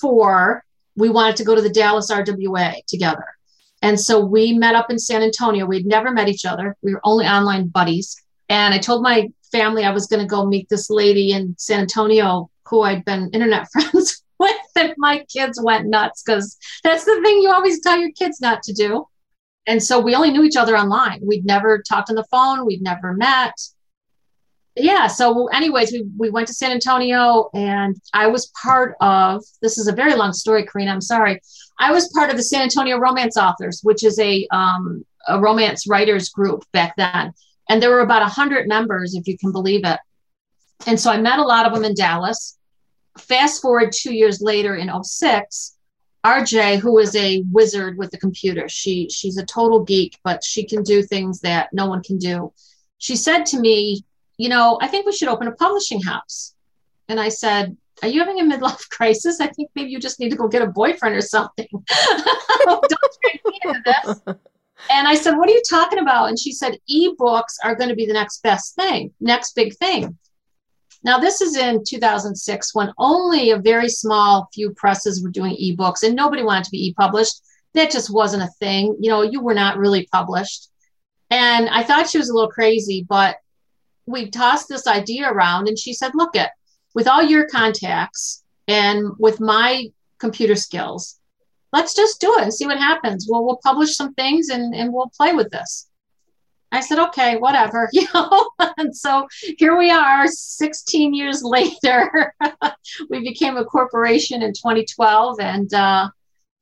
04, 0.00 0.64
we 0.96 1.10
wanted 1.10 1.36
to 1.36 1.44
go 1.44 1.54
to 1.54 1.62
the 1.62 1.68
Dallas 1.68 2.10
RWA 2.10 2.84
together. 2.86 3.26
And 3.82 3.98
so 3.98 4.24
we 4.24 4.52
met 4.52 4.74
up 4.74 4.90
in 4.90 4.98
San 4.98 5.22
Antonio. 5.22 5.66
We'd 5.66 5.86
never 5.86 6.12
met 6.12 6.28
each 6.28 6.46
other. 6.46 6.76
We 6.82 6.94
were 6.94 7.00
only 7.04 7.26
online 7.26 7.68
buddies. 7.68 8.16
And 8.48 8.72
I 8.72 8.78
told 8.78 9.02
my 9.02 9.28
family 9.50 9.84
I 9.84 9.90
was 9.90 10.06
going 10.06 10.20
to 10.20 10.28
go 10.28 10.46
meet 10.46 10.68
this 10.68 10.88
lady 10.88 11.32
in 11.32 11.54
San 11.58 11.80
Antonio 11.80 12.48
who 12.66 12.82
I'd 12.82 13.04
been 13.04 13.30
internet 13.32 13.68
friends 13.72 14.21
with. 14.42 14.56
And 14.76 14.94
my 14.98 15.24
kids 15.32 15.60
went 15.62 15.86
nuts 15.86 16.22
because 16.22 16.58
that's 16.82 17.04
the 17.04 17.20
thing 17.22 17.40
you 17.40 17.50
always 17.50 17.80
tell 17.80 17.98
your 17.98 18.12
kids 18.12 18.40
not 18.40 18.62
to 18.64 18.72
do. 18.72 19.06
And 19.66 19.82
so 19.82 20.00
we 20.00 20.14
only 20.14 20.32
knew 20.32 20.42
each 20.42 20.56
other 20.56 20.76
online. 20.76 21.20
We'd 21.22 21.46
never 21.46 21.82
talked 21.88 22.10
on 22.10 22.16
the 22.16 22.24
phone, 22.24 22.66
we'd 22.66 22.82
never 22.82 23.12
met 23.14 23.54
yeah 24.76 25.06
so 25.06 25.48
anyways 25.48 25.92
we, 25.92 26.04
we 26.16 26.30
went 26.30 26.46
to 26.48 26.54
san 26.54 26.72
antonio 26.72 27.50
and 27.52 27.96
i 28.14 28.26
was 28.26 28.50
part 28.62 28.96
of 29.00 29.42
this 29.60 29.76
is 29.76 29.86
a 29.86 29.92
very 29.92 30.14
long 30.14 30.32
story 30.32 30.64
corinna 30.64 30.90
i'm 30.90 31.00
sorry 31.00 31.40
i 31.78 31.92
was 31.92 32.10
part 32.12 32.30
of 32.30 32.36
the 32.36 32.42
san 32.42 32.62
antonio 32.62 32.96
romance 32.96 33.36
authors 33.36 33.80
which 33.82 34.02
is 34.02 34.18
a, 34.18 34.46
um, 34.50 35.04
a 35.28 35.38
romance 35.38 35.86
writers 35.86 36.30
group 36.30 36.64
back 36.72 36.94
then 36.96 37.32
and 37.68 37.82
there 37.82 37.90
were 37.90 38.00
about 38.00 38.22
100 38.22 38.66
members 38.66 39.14
if 39.14 39.26
you 39.26 39.36
can 39.36 39.52
believe 39.52 39.84
it 39.84 40.00
and 40.86 40.98
so 40.98 41.10
i 41.10 41.20
met 41.20 41.38
a 41.38 41.42
lot 41.42 41.66
of 41.66 41.74
them 41.74 41.84
in 41.84 41.94
dallas 41.94 42.58
fast 43.18 43.62
forward 43.62 43.92
two 43.92 44.14
years 44.14 44.40
later 44.40 44.76
in 44.76 44.90
06 45.02 45.76
rj 46.24 46.78
who 46.78 46.98
is 46.98 47.14
a 47.16 47.42
wizard 47.50 47.98
with 47.98 48.10
the 48.10 48.18
computer 48.18 48.68
she 48.68 49.08
she's 49.10 49.36
a 49.36 49.44
total 49.44 49.82
geek 49.84 50.18
but 50.22 50.42
she 50.44 50.64
can 50.64 50.82
do 50.82 51.02
things 51.02 51.40
that 51.40 51.68
no 51.72 51.86
one 51.86 52.02
can 52.02 52.16
do 52.16 52.52
she 52.98 53.16
said 53.16 53.44
to 53.44 53.58
me 53.58 54.04
you 54.42 54.48
know, 54.48 54.78
I 54.80 54.88
think 54.88 55.06
we 55.06 55.12
should 55.12 55.28
open 55.28 55.46
a 55.46 55.52
publishing 55.52 56.02
house. 56.02 56.54
And 57.08 57.20
I 57.20 57.28
said, 57.28 57.76
Are 58.02 58.08
you 58.08 58.18
having 58.18 58.40
a 58.40 58.44
midlife 58.44 58.88
crisis? 58.90 59.40
I 59.40 59.46
think 59.46 59.70
maybe 59.76 59.90
you 59.90 60.00
just 60.00 60.20
need 60.20 60.30
to 60.30 60.36
go 60.36 60.48
get 60.48 60.62
a 60.62 60.66
boyfriend 60.66 61.14
or 61.14 61.20
something. 61.20 61.68
Don't 62.64 62.84
me 63.24 63.60
into 63.64 63.82
this. 63.84 64.22
And 64.90 65.06
I 65.06 65.14
said, 65.14 65.36
What 65.36 65.48
are 65.48 65.52
you 65.52 65.62
talking 65.68 66.00
about? 66.00 66.28
And 66.28 66.38
she 66.38 66.52
said, 66.52 66.78
Ebooks 66.90 67.54
are 67.62 67.76
going 67.76 67.90
to 67.90 67.94
be 67.94 68.06
the 68.06 68.12
next 68.12 68.42
best 68.42 68.74
thing, 68.74 69.12
next 69.20 69.54
big 69.54 69.76
thing. 69.76 70.18
Now, 71.04 71.18
this 71.18 71.40
is 71.40 71.56
in 71.56 71.82
2006 71.86 72.74
when 72.74 72.92
only 72.98 73.50
a 73.50 73.58
very 73.58 73.88
small 73.88 74.48
few 74.54 74.72
presses 74.74 75.22
were 75.22 75.30
doing 75.30 75.56
ebooks 75.56 76.02
and 76.02 76.14
nobody 76.14 76.42
wanted 76.42 76.64
to 76.64 76.70
be 76.70 76.86
e 76.86 76.94
published. 76.94 77.42
That 77.74 77.90
just 77.90 78.12
wasn't 78.12 78.44
a 78.44 78.52
thing. 78.60 78.96
You 79.00 79.10
know, 79.10 79.22
you 79.22 79.40
were 79.40 79.54
not 79.54 79.78
really 79.78 80.06
published. 80.12 80.68
And 81.30 81.68
I 81.70 81.82
thought 81.82 82.08
she 82.08 82.18
was 82.18 82.28
a 82.28 82.34
little 82.34 82.50
crazy, 82.50 83.06
but 83.08 83.36
we 84.06 84.30
tossed 84.30 84.68
this 84.68 84.86
idea 84.86 85.30
around 85.30 85.68
and 85.68 85.78
she 85.78 85.94
said, 85.94 86.12
look 86.14 86.36
it, 86.36 86.50
with 86.94 87.08
all 87.08 87.22
your 87.22 87.48
contacts 87.48 88.44
and 88.68 89.12
with 89.18 89.40
my 89.40 89.86
computer 90.18 90.54
skills, 90.54 91.18
let's 91.72 91.94
just 91.94 92.20
do 92.20 92.34
it 92.36 92.42
and 92.42 92.54
see 92.54 92.66
what 92.66 92.78
happens. 92.78 93.26
Well, 93.28 93.44
we'll 93.44 93.60
publish 93.64 93.96
some 93.96 94.14
things 94.14 94.50
and, 94.50 94.74
and 94.74 94.92
we'll 94.92 95.10
play 95.16 95.32
with 95.32 95.50
this. 95.50 95.88
I 96.72 96.80
said, 96.80 96.98
okay, 96.98 97.36
whatever, 97.36 97.88
you 97.92 98.06
know. 98.14 98.50
and 98.78 98.96
so 98.96 99.28
here 99.58 99.76
we 99.76 99.90
are, 99.90 100.26
16 100.26 101.14
years 101.14 101.42
later. 101.44 102.34
we 103.10 103.20
became 103.20 103.56
a 103.56 103.64
corporation 103.64 104.42
in 104.42 104.52
2012, 104.52 105.40
and 105.40 105.72
uh, 105.74 106.08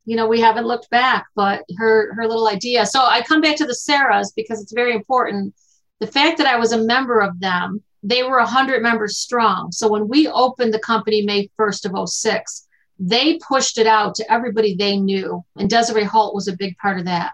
you 0.05 0.16
know 0.16 0.27
we 0.27 0.40
haven't 0.40 0.66
looked 0.66 0.90
back. 0.90 1.27
But 1.35 1.64
her 1.79 2.14
her 2.14 2.27
little 2.27 2.49
idea. 2.49 2.87
So 2.87 3.01
I 3.01 3.23
come 3.23 3.40
back 3.40 3.57
to 3.57 3.66
the 3.66 3.75
Sarahs 3.75 4.33
because 4.35 4.61
it's 4.61 4.73
very 4.73 4.94
important 4.94 5.55
the 6.01 6.07
fact 6.07 6.38
that 6.38 6.46
I 6.46 6.57
was 6.57 6.73
a 6.73 6.83
member 6.83 7.20
of 7.20 7.38
them, 7.40 7.83
they 8.03 8.23
were 8.23 8.38
100 8.38 8.83
members 8.83 9.18
strong. 9.18 9.70
So 9.70 9.88
when 9.88 10.09
we 10.09 10.27
opened 10.27 10.75
the 10.75 10.79
company 10.79 11.23
May 11.23 11.51
1st 11.59 11.94
of 11.94 12.09
06, 12.09 12.66
they 12.99 13.38
pushed 13.46 13.79
it 13.79 13.87
out 13.87 14.14
to 14.16 14.33
everybody 14.33 14.75
they 14.75 14.96
knew. 14.96 15.44
And 15.57 15.68
Desiree 15.68 16.05
Holt 16.05 16.35
was 16.35 16.49
a 16.49 16.57
big 16.57 16.77
part 16.79 16.99
of 16.99 17.05
that. 17.05 17.33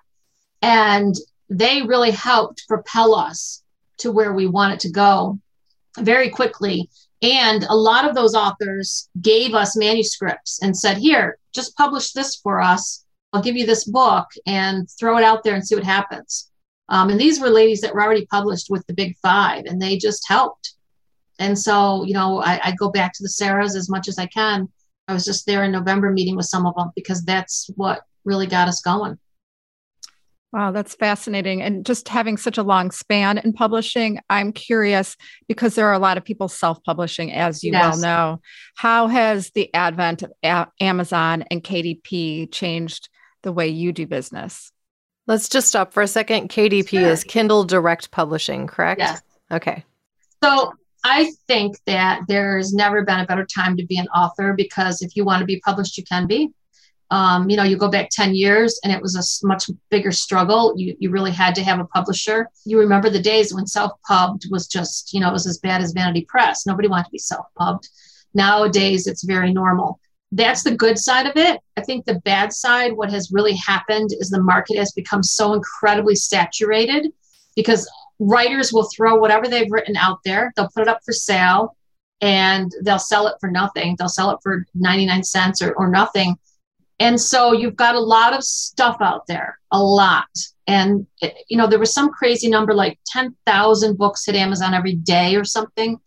And 0.63 1.15
they 1.49 1.83
really 1.83 2.11
helped 2.11 2.67
propel 2.69 3.15
us 3.15 3.63
to 3.99 4.13
where 4.13 4.33
we 4.33 4.47
wanted 4.47 4.81
to 4.81 4.91
go 4.91 5.39
very 5.99 6.29
quickly. 6.29 6.89
And 7.23 7.65
a 7.65 7.75
lot 7.75 8.09
of 8.09 8.15
those 8.15 8.35
authors 8.35 9.09
gave 9.21 9.55
us 9.55 9.77
manuscripts 9.77 10.63
and 10.63 10.77
said, 10.77 10.99
Here, 10.99 11.39
just 11.55 11.77
publish 11.77 12.13
this 12.13 12.37
for 12.37 12.61
us. 12.61 13.05
I'll 13.33 13.43
give 13.43 13.57
you 13.57 13.67
this 13.67 13.85
book 13.85 14.27
and 14.47 14.89
throw 14.99 15.19
it 15.19 15.25
out 15.25 15.43
there 15.43 15.55
and 15.55 15.67
see 15.67 15.75
what 15.75 15.85
happens. 15.85 16.51
Um, 16.89 17.11
and 17.11 17.19
these 17.19 17.41
were 17.41 17.49
ladies 17.49 17.81
that 17.81 17.95
were 17.95 18.03
already 18.03 18.27
published 18.27 18.69
with 18.71 18.87
the 18.87 18.95
big 18.95 19.17
five, 19.19 19.65
and 19.67 19.81
they 19.81 19.97
just 19.97 20.29
helped. 20.29 20.75
And 21.39 21.59
so, 21.59 22.05
you 22.05 22.15
know, 22.15 22.41
I, 22.41 22.61
I 22.69 22.73
go 22.73 22.91
back 22.91 23.13
to 23.15 23.23
the 23.23 23.29
Sarahs 23.29 23.77
as 23.77 23.91
much 23.91 24.09
as 24.09 24.19
I 24.19 24.27
can. 24.27 24.69
I 25.09 25.13
was 25.13 25.25
just 25.25 25.47
there 25.47 25.65
in 25.65 25.73
November 25.73 26.11
meeting 26.11 26.37
with 26.37 26.47
some 26.47 26.67
of 26.67 26.75
them 26.77 26.91
because 26.95 27.25
that's 27.25 27.69
what 27.77 28.03
really 28.25 28.47
got 28.47 28.69
us 28.69 28.81
going. 28.81 29.19
Wow, 30.57 30.71
that's 30.71 30.95
fascinating. 30.95 31.61
And 31.61 31.85
just 31.85 32.09
having 32.09 32.39
such 32.39 32.57
a 32.57 32.63
long 32.63 32.91
span 32.91 33.37
in 33.37 33.53
publishing, 33.53 34.21
I'm 34.31 34.55
curious 34.55 35.15
because 35.49 35.75
there 35.75 35.87
are 35.87 35.93
a 35.93 35.99
lot 35.99 36.17
of 36.17 36.25
people 36.25 36.49
self 36.49 36.83
publishing, 36.83 37.31
as 37.31 37.63
you 37.63 37.73
yes. 37.73 37.83
well 37.83 38.01
know. 38.01 38.41
How 38.75 39.07
has 39.07 39.51
the 39.51 39.69
advent 39.75 40.23
of 40.23 40.33
a- 40.43 40.69
Amazon 40.81 41.45
and 41.51 41.63
KDP 41.63 42.51
changed 42.51 43.11
the 43.43 43.53
way 43.53 43.69
you 43.69 43.93
do 43.93 44.07
business? 44.07 44.73
Let's 45.27 45.51
just 45.51 45.69
stop 45.69 45.93
for 45.93 46.03
a 46.03 46.09
second. 46.09 46.49
KDP 46.49 46.89
sure. 46.89 47.03
is 47.03 47.23
Kindle 47.23 47.65
Direct 47.65 48.11
Publishing, 48.11 48.67
correct? 48.67 49.01
Yes. 49.01 49.21
Okay. 49.53 49.85
So 50.43 50.73
I 51.05 51.33
think 51.47 51.77
that 51.85 52.23
there's 52.29 52.73
never 52.73 53.05
been 53.05 53.21
a 53.21 53.27
better 53.27 53.45
time 53.45 53.77
to 53.77 53.85
be 53.85 53.99
an 53.99 54.09
author 54.09 54.55
because 54.55 55.03
if 55.03 55.17
you 55.17 55.25
want 55.27 55.41
to 55.41 55.47
be 55.47 55.61
published, 55.61 55.99
you 55.99 56.05
can 56.05 56.27
be. 56.27 56.49
Um, 57.11 57.49
you 57.49 57.57
know, 57.57 57.63
you 57.63 57.77
go 57.77 57.89
back 57.89 58.09
10 58.11 58.35
years 58.35 58.81
and 58.83 58.93
it 58.93 59.01
was 59.01 59.15
a 59.15 59.47
much 59.47 59.71
bigger 59.91 60.11
struggle. 60.11 60.75
You, 60.77 60.97
you 60.99 61.11
really 61.11 61.31
had 61.31 61.55
to 61.55 61.63
have 61.63 61.79
a 61.79 61.85
publisher. 61.85 62.51
You 62.65 62.81
remember 62.81 63.11
the 63.11 63.21
days 63.21 63.55
when 63.55 63.67
self 63.67 63.93
pubbed 64.07 64.47
was 64.51 64.67
just, 64.67 65.13
you 65.13 65.21
know, 65.21 65.29
it 65.29 65.33
was 65.33 65.47
as 65.47 65.59
bad 65.59 65.81
as 65.83 65.93
Vanity 65.93 66.27
Press. 66.29 66.67
Nobody 66.67 66.89
wanted 66.89 67.05
to 67.05 67.11
be 67.11 67.19
self 67.19 67.47
pubbed. 67.57 67.89
Nowadays, 68.35 69.07
it's 69.07 69.23
very 69.23 69.53
normal. 69.53 70.01
That's 70.33 70.65
the 70.65 70.75
good 70.75 70.99
side 70.99 71.27
of 71.27 71.37
it. 71.37 71.61
I 71.77 71.83
think 71.83 72.05
the 72.05 72.21
bad 72.21 72.53
side, 72.53 72.93
what 72.93 73.13
has 73.13 73.31
really 73.31 73.55
happened 73.55 74.11
is 74.19 74.29
the 74.29 74.43
market 74.43 74.77
has 74.77 74.91
become 74.93 75.23
so 75.23 75.53
incredibly 75.53 76.17
saturated 76.17 77.13
because 77.55 77.89
writers 78.19 78.73
will 78.73 78.89
throw 78.95 79.15
whatever 79.17 79.47
they've 79.47 79.71
written 79.71 79.97
out 79.97 80.19
there, 80.25 80.53
they'll 80.57 80.71
put 80.75 80.83
it 80.83 80.89
up 80.89 81.01
for 81.05 81.13
sale 81.13 81.77
and 82.21 82.73
they'll 82.83 82.99
sell 82.99 83.29
it 83.29 83.37
for 83.41 83.51
nothing. 83.51 83.95
They'll 83.97 84.09
sell 84.09 84.31
it 84.31 84.39
for 84.43 84.67
99 84.75 85.23
cents 85.23 85.63
or, 85.63 85.73
or 85.75 85.89
nothing 85.89 86.37
and 86.99 87.21
so 87.21 87.53
you've 87.53 87.77
got 87.77 87.95
a 87.95 88.01
lot 88.01 88.33
of 88.33 88.43
stuff 88.43 88.97
out 89.01 89.27
there, 89.27 89.59
a 89.71 89.83
lot. 89.83 90.29
And, 90.67 91.07
you 91.49 91.57
know, 91.57 91.67
there 91.67 91.79
was 91.79 91.93
some 91.93 92.11
crazy 92.11 92.49
number 92.49 92.75
like 92.75 92.99
10,000 93.07 93.99
books 93.99 94.25
hit 94.25 94.35
Amazon 94.35 94.75
every 94.75 94.95
day 94.95 95.37
or 95.37 95.45
something. 95.45 95.99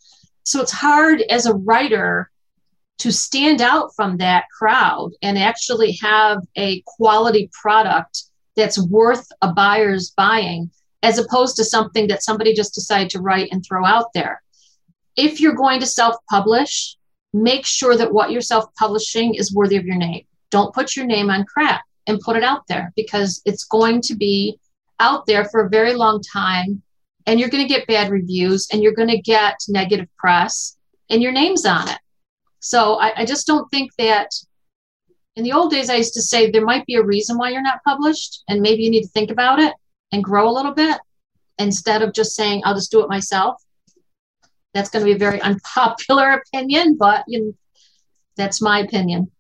So 0.44 0.62
it's 0.62 0.72
hard 0.72 1.22
as 1.30 1.46
a 1.46 1.54
writer 1.54 2.32
to 3.00 3.12
stand 3.12 3.62
out 3.62 3.92
from 3.96 4.18
that 4.18 4.46
crowd 4.58 5.12
and 5.22 5.38
actually 5.38 5.98
have 6.02 6.40
a 6.58 6.82
quality 6.86 7.50
product 7.54 8.24
that's 8.56 8.84
worth 8.90 9.26
a 9.42 9.54
buyer's 9.54 10.12
buying 10.18 10.70
as 11.04 11.18
opposed 11.18 11.56
to 11.56 11.64
something 11.64 12.08
that 12.08 12.24
somebody 12.24 12.54
just 12.54 12.74
decided 12.74 13.10
to 13.12 13.22
write 13.22 13.50
and 13.52 13.64
throw 13.64 13.86
out 13.86 14.12
there. 14.14 14.42
If 15.16 15.40
you're 15.40 15.54
going 15.54 15.80
to 15.80 15.86
self 15.86 16.16
publish, 16.30 16.98
make 17.32 17.66
sure 17.66 17.96
that 17.96 18.12
what 18.12 18.32
you're 18.32 18.42
self 18.42 18.66
publishing 18.76 19.36
is 19.36 19.54
worthy 19.54 19.78
of 19.78 19.86
your 19.86 19.96
name 19.96 20.26
don't 20.52 20.74
put 20.74 20.96
your 20.96 21.06
name 21.06 21.30
on 21.30 21.46
crap 21.46 21.82
and 22.08 22.20
put 22.20 22.36
it 22.36 22.44
out 22.44 22.68
there 22.68 22.92
because 22.96 23.42
it's 23.46 23.66
going 23.66 24.02
to 24.02 24.16
be 24.16 24.60
out 25.00 25.26
there 25.26 25.46
for 25.46 25.62
a 25.62 25.70
very 25.70 25.94
long 25.94 26.22
time 26.22 26.82
and 27.26 27.40
you're 27.40 27.50
going 27.50 27.66
to 27.66 27.74
get 27.74 27.88
bad 27.88 28.10
reviews 28.10 28.68
and 28.72 28.82
you're 28.82 28.94
going 28.94 29.10
to 29.10 29.22
get 29.22 29.56
negative 29.68 30.08
press 30.18 30.78
and 31.10 31.22
your 31.22 31.32
name's 31.32 31.66
on 31.66 31.88
it. 31.88 32.00
So 32.60 32.96
I, 32.96 33.22
I, 33.22 33.26
just 33.26 33.48
don't 33.48 33.70
think 33.72 33.92
that 33.98 34.30
in 35.36 35.44
the 35.44 35.54
old 35.54 35.72
days, 35.72 35.90
I 35.90 35.96
used 35.96 36.16
to 36.16 36.22
say 36.22 36.50
there 36.50 36.66
might 36.66 36.86
be 36.86 36.96
a 36.96 37.04
reason 37.04 37.38
why 37.38 37.52
you're 37.52 37.62
not 37.62 37.84
published 37.86 38.44
and 38.50 38.62
maybe 38.62 38.84
you 38.84 38.90
need 38.90 39.04
to 39.04 39.10
think 39.10 39.32
about 39.32 39.60
it 39.60 39.74
and 40.12 40.24
grow 40.24 40.50
a 40.50 40.52
little 40.52 40.74
bit 40.74 40.98
instead 41.58 42.02
of 42.02 42.14
just 42.14 42.36
saying, 42.36 42.62
I'll 42.66 42.76
just 42.76 42.92
do 42.92 43.02
it 43.04 43.10
myself. 43.10 43.62
That's 44.74 44.90
going 44.90 45.06
to 45.06 45.10
be 45.10 45.16
a 45.16 45.20
very 45.20 45.42
unpopular 45.50 46.32
opinion, 46.32 46.98
but 46.98 47.24
you 47.28 47.40
know, 47.40 47.54
that's 48.36 48.62
my 48.62 48.80
opinion. 48.80 49.32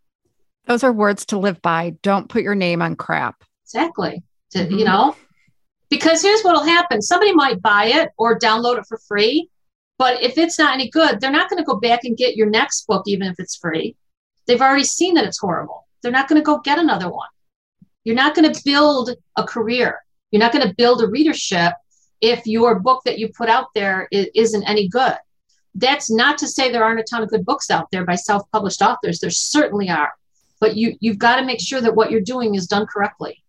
Those 0.66 0.84
are 0.84 0.94
words 0.94 1.26
to 1.28 1.40
live 1.40 1.62
by. 1.62 1.96
Don't 2.02 2.30
put 2.30 2.44
your 2.44 2.56
name 2.56 2.82
on 2.82 2.96
crap. 2.96 3.44
Exactly. 3.66 4.24
To, 4.52 4.60
mm-hmm. 4.60 4.78
You 4.78 4.86
know, 4.86 5.16
because 5.90 6.22
here's 6.22 6.42
what'll 6.42 6.64
happen 6.64 7.02
somebody 7.02 7.34
might 7.34 7.62
buy 7.62 7.86
it 7.86 8.10
or 8.18 8.38
download 8.40 8.78
it 8.78 8.86
for 8.88 9.00
free. 9.08 9.50
But 9.98 10.24
if 10.24 10.38
it's 10.38 10.58
not 10.58 10.74
any 10.74 10.90
good, 10.90 11.20
they're 11.20 11.32
not 11.32 11.50
going 11.50 11.62
to 11.62 11.66
go 11.66 11.78
back 11.80 12.06
and 12.06 12.16
get 12.16 12.38
your 12.38 12.50
next 12.50 12.88
book, 12.88 13.04
even 13.08 13.28
if 13.28 13.36
it's 13.38 13.58
free. 13.58 13.98
They've 14.48 14.62
already 14.62 14.86
seen 14.86 15.16
that 15.16 15.26
it's 15.26 15.40
horrible. 15.40 15.88
They're 16.02 16.12
not 16.12 16.30
going 16.30 16.40
to 16.40 16.46
go 16.46 16.60
get 16.60 16.80
another 16.80 17.10
one. 17.10 17.28
You're 18.06 18.16
not 18.16 18.34
going 18.34 18.52
to 18.52 18.62
build 18.64 19.12
a 19.36 19.44
career. 19.44 20.00
You're 20.32 20.40
not 20.40 20.54
going 20.54 20.68
to 20.68 20.74
build 20.74 21.04
a 21.04 21.08
readership 21.08 21.74
if 22.22 22.46
your 22.48 22.80
book 22.80 23.02
that 23.06 23.20
you 23.20 23.30
put 23.30 23.50
out 23.50 23.68
there 23.76 24.08
isn't 24.12 24.64
any 24.64 24.88
good. 24.88 25.18
That's 25.76 26.10
not 26.10 26.38
to 26.40 26.48
say 26.48 26.72
there 26.72 26.84
aren't 26.84 27.00
a 27.00 27.04
ton 27.04 27.24
of 27.24 27.30
good 27.30 27.46
books 27.46 27.70
out 27.70 27.92
there 27.92 28.06
by 28.06 28.16
self 28.16 28.50
published 28.52 28.82
authors. 28.82 29.20
There 29.20 29.30
certainly 29.30 29.90
are 29.90 30.14
but 30.60 30.76
you 30.76 30.96
you've 31.00 31.18
got 31.18 31.38
to 31.38 31.46
make 31.46 31.62
sure 31.62 31.82
that 31.82 31.96
what 31.96 32.12
you're 32.12 32.22
doing 32.22 32.56
is 32.56 32.68
done 32.68 32.86
correctly. 32.86 33.44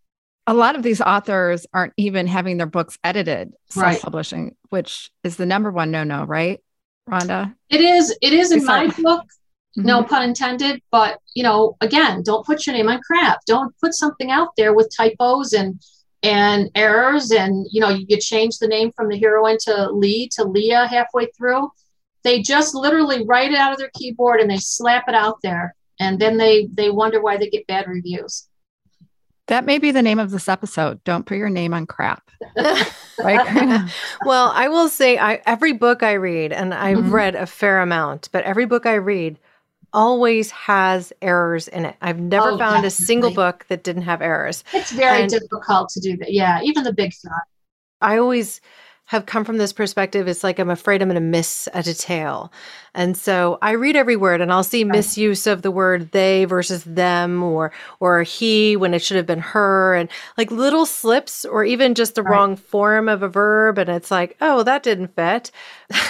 A 0.47 0.55
lot 0.55 0.75
of 0.75 0.83
these 0.83 1.01
authors 1.01 1.67
aren't 1.73 1.93
even 1.97 2.27
having 2.27 2.57
their 2.57 2.67
books 2.67 2.99
edited 3.05 3.53
self-publishing 3.69 4.45
right. 4.45 4.57
which 4.71 5.11
is 5.23 5.37
the 5.37 5.47
number 5.47 5.71
one 5.71 5.91
no-no 5.91 6.25
right 6.25 6.61
rhonda? 7.09 7.55
It 7.69 7.81
is 7.81 8.17
it 8.21 8.33
is 8.33 8.53
in 8.53 8.65
my 8.65 8.87
book 8.87 9.25
mm-hmm. 9.25 9.83
no 9.83 10.03
pun 10.03 10.23
intended 10.23 10.83
but 10.91 11.19
you 11.35 11.43
know 11.43 11.77
again 11.81 12.23
don't 12.23 12.45
put 12.47 12.67
your 12.67 12.75
name 12.75 12.89
on 12.89 13.01
crap. 13.03 13.39
Don't 13.47 13.75
put 13.81 13.95
something 13.95 14.31
out 14.31 14.49
there 14.57 14.75
with 14.75 14.93
typos 14.97 15.53
and 15.53 15.81
and 16.23 16.71
errors 16.75 17.31
and 17.31 17.67
you 17.71 17.81
know 17.81 17.89
you 17.89 18.19
change 18.19 18.59
the 18.59 18.69
name 18.69 18.93
from 18.93 19.09
the 19.09 19.19
heroine 19.19 19.59
to 19.59 19.91
lee 19.91 20.29
to 20.33 20.45
leah 20.45 20.87
halfway 20.87 21.27
through. 21.37 21.71
They 22.23 22.43
just 22.43 22.75
literally 22.75 23.25
write 23.25 23.53
it 23.53 23.57
out 23.57 23.73
of 23.73 23.79
their 23.79 23.91
keyboard 23.95 24.41
and 24.41 24.51
they 24.51 24.59
slap 24.59 25.09
it 25.09 25.15
out 25.15 25.39
there 25.43 25.75
and 26.01 26.19
then 26.19 26.39
they 26.39 26.67
they 26.73 26.91
wonder 26.91 27.21
why 27.21 27.37
they 27.37 27.49
get 27.49 27.67
bad 27.67 27.87
reviews. 27.87 28.49
That 29.47 29.65
may 29.65 29.79
be 29.79 29.91
the 29.91 30.03
name 30.03 30.19
of 30.19 30.31
this 30.31 30.49
episode. 30.49 31.03
Don't 31.05 31.27
put 31.27 31.37
your 31.37 31.51
name 31.51 31.75
on 31.75 31.87
crap. 31.87 32.31
Right 33.23 33.91
well 34.25 34.51
i 34.55 34.69
will 34.69 34.89
say 34.89 35.19
I, 35.19 35.43
every 35.45 35.75
book 35.75 36.03
i 36.03 36.13
read 36.13 36.55
and 36.55 36.73
i've 36.73 36.97
mm-hmm. 36.97 37.15
read 37.15 37.35
a 37.35 37.45
fair 37.45 37.81
amount 37.81 38.31
but 38.33 38.45
every 38.45 38.65
book 38.65 38.87
i 38.87 38.95
read 38.95 39.39
always 39.93 40.51
has 40.53 41.13
errors 41.21 41.69
in 41.69 41.85
it. 41.85 41.97
I've 42.01 42.21
never 42.21 42.51
oh, 42.51 42.59
found 42.59 42.83
definitely. 42.83 42.87
a 42.87 42.91
single 42.91 43.31
book 43.35 43.67
that 43.69 43.83
didn't 43.83 44.03
have 44.03 44.23
errors. 44.23 44.63
It's 44.73 44.93
very 44.93 45.23
and 45.23 45.31
difficult 45.31 45.91
to 45.91 46.01
do 46.01 46.17
that. 46.17 46.33
Yeah 46.33 46.61
even 46.63 46.85
the 46.85 46.95
big 46.95 47.13
stuff 47.13 47.33
i 48.01 48.17
always 48.17 48.61
have 49.11 49.27
come 49.27 49.45
from 49.45 49.57
this 49.57 49.73
perspective 49.73 50.29
it's 50.29 50.45
like 50.45 50.61
i'm 50.61 50.71
afraid 50.71 51.03
i'm 51.03 51.09
going 51.09 51.17
to 51.17 51.21
miss 51.21 51.69
a 51.75 51.83
detail 51.83 52.53
and 52.95 53.17
so 53.17 53.59
i 53.61 53.73
read 53.73 53.97
every 53.97 54.15
word 54.15 54.41
and 54.41 54.53
i'll 54.53 54.63
see 54.63 54.85
right. 54.85 54.93
misuse 54.93 55.49
of 55.49 55.63
the 55.63 55.71
word 55.71 56.13
they 56.13 56.45
versus 56.45 56.85
them 56.85 57.43
or 57.43 57.73
or 57.99 58.23
he 58.23 58.77
when 58.77 58.95
it 58.95 59.03
should 59.03 59.17
have 59.17 59.27
been 59.27 59.41
her 59.41 59.97
and 59.97 60.09
like 60.39 60.53
little 60.53 60.87
slips 60.87 61.45
or 61.45 61.65
even 61.65 61.97
just 61.97 62.15
the 62.15 62.23
right. 62.23 62.31
wrong 62.31 62.55
form 62.55 63.09
of 63.09 63.25
a 63.25 63.29
verb 63.29 63.79
and 63.79 63.91
it's 63.91 64.13
like 64.13 64.37
oh 64.41 64.63
that 64.63 64.85
didn't 64.85 65.13
fit 65.17 65.51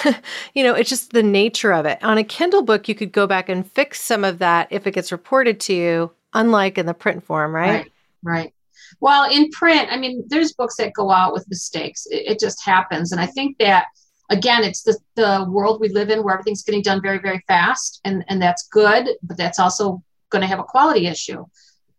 you 0.53 0.63
know 0.63 0.75
it's 0.75 0.89
just 0.89 1.11
the 1.11 1.23
nature 1.23 1.73
of 1.73 1.87
it 1.87 1.97
on 2.03 2.19
a 2.19 2.23
kindle 2.23 2.61
book 2.61 2.87
you 2.87 2.93
could 2.93 3.11
go 3.11 3.25
back 3.25 3.49
and 3.49 3.69
fix 3.71 3.99
some 3.99 4.23
of 4.23 4.37
that 4.37 4.67
if 4.69 4.85
it 4.85 4.93
gets 4.93 5.11
reported 5.11 5.59
to 5.59 5.73
you 5.73 6.11
unlike 6.35 6.77
in 6.77 6.85
the 6.85 6.93
print 6.93 7.23
form 7.23 7.55
right 7.55 7.71
right, 7.71 7.91
right. 8.21 8.53
Well, 9.01 9.29
in 9.29 9.49
print, 9.49 9.89
I 9.91 9.97
mean, 9.97 10.23
there's 10.27 10.53
books 10.53 10.75
that 10.77 10.93
go 10.93 11.11
out 11.11 11.33
with 11.33 11.49
mistakes. 11.49 12.05
It, 12.09 12.33
it 12.33 12.39
just 12.39 12.63
happens. 12.63 13.11
And 13.11 13.19
I 13.19 13.25
think 13.25 13.57
that, 13.57 13.87
again, 14.29 14.63
it's 14.63 14.83
the, 14.83 14.97
the 15.15 15.47
world 15.49 15.81
we 15.81 15.89
live 15.89 16.11
in 16.11 16.23
where 16.23 16.35
everything's 16.35 16.63
getting 16.63 16.83
done 16.83 17.01
very, 17.01 17.17
very 17.17 17.43
fast. 17.47 17.99
And, 18.05 18.23
and 18.29 18.39
that's 18.39 18.67
good, 18.67 19.09
but 19.23 19.37
that's 19.37 19.59
also 19.59 20.03
going 20.29 20.43
to 20.43 20.47
have 20.47 20.59
a 20.59 20.63
quality 20.63 21.07
issue. 21.07 21.43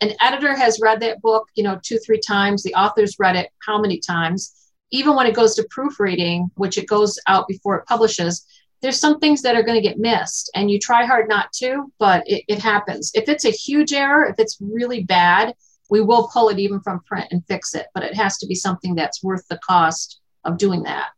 An 0.00 0.12
editor 0.20 0.56
has 0.56 0.80
read 0.80 1.00
that 1.00 1.20
book, 1.20 1.48
you 1.56 1.64
know, 1.64 1.78
two, 1.82 1.98
three 1.98 2.20
times. 2.20 2.62
The 2.62 2.74
author's 2.74 3.18
read 3.18 3.36
it 3.36 3.50
how 3.66 3.80
many 3.80 3.98
times? 3.98 4.54
Even 4.92 5.16
when 5.16 5.26
it 5.26 5.34
goes 5.34 5.56
to 5.56 5.66
proofreading, 5.70 6.50
which 6.54 6.78
it 6.78 6.86
goes 6.86 7.18
out 7.26 7.48
before 7.48 7.76
it 7.76 7.86
publishes, 7.86 8.46
there's 8.80 8.98
some 8.98 9.18
things 9.18 9.42
that 9.42 9.56
are 9.56 9.62
going 9.62 9.80
to 9.80 9.88
get 9.88 9.98
missed 9.98 10.50
and 10.54 10.70
you 10.70 10.78
try 10.78 11.04
hard 11.04 11.28
not 11.28 11.52
to 11.52 11.92
but 12.00 12.24
it, 12.26 12.42
it, 12.48 12.58
happens 12.58 13.12
if 13.14 13.28
it's 13.28 13.44
a 13.44 13.50
huge 13.50 13.92
error 13.92 14.24
if 14.24 14.34
it's 14.40 14.58
really 14.60 15.04
bad 15.04 15.54
we 15.90 16.00
will 16.00 16.28
pull 16.32 16.48
it 16.48 16.58
even 16.58 16.80
from 16.80 17.00
print 17.00 17.28
and 17.30 17.44
fix 17.46 17.74
it, 17.74 17.86
but 17.94 18.02
it 18.02 18.14
has 18.14 18.38
to 18.38 18.46
be 18.46 18.54
something 18.54 18.94
that's 18.94 19.22
worth 19.22 19.46
the 19.48 19.58
cost 19.58 20.20
of 20.44 20.58
doing 20.58 20.82
that. 20.84 21.10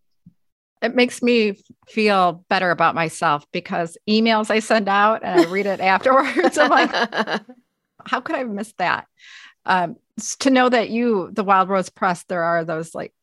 It 0.82 0.94
makes 0.94 1.22
me 1.22 1.58
feel 1.88 2.44
better 2.50 2.70
about 2.70 2.94
myself 2.94 3.46
because 3.52 3.96
emails 4.08 4.50
I 4.50 4.58
send 4.58 4.88
out 4.88 5.22
and 5.24 5.40
I 5.40 5.44
read 5.44 5.66
it 5.66 5.80
afterwards. 5.80 6.58
I'm 6.58 6.70
like, 6.70 6.90
how 8.06 8.20
could 8.20 8.36
I 8.36 8.40
have 8.40 8.50
missed 8.50 8.76
that? 8.78 9.06
Um, 9.64 9.96
to 10.40 10.50
know 10.50 10.68
that 10.68 10.90
you, 10.90 11.30
the 11.32 11.44
Wild 11.44 11.68
Rose 11.68 11.88
Press, 11.88 12.24
there 12.24 12.42
are 12.42 12.64
those 12.64 12.94
like 12.94 13.14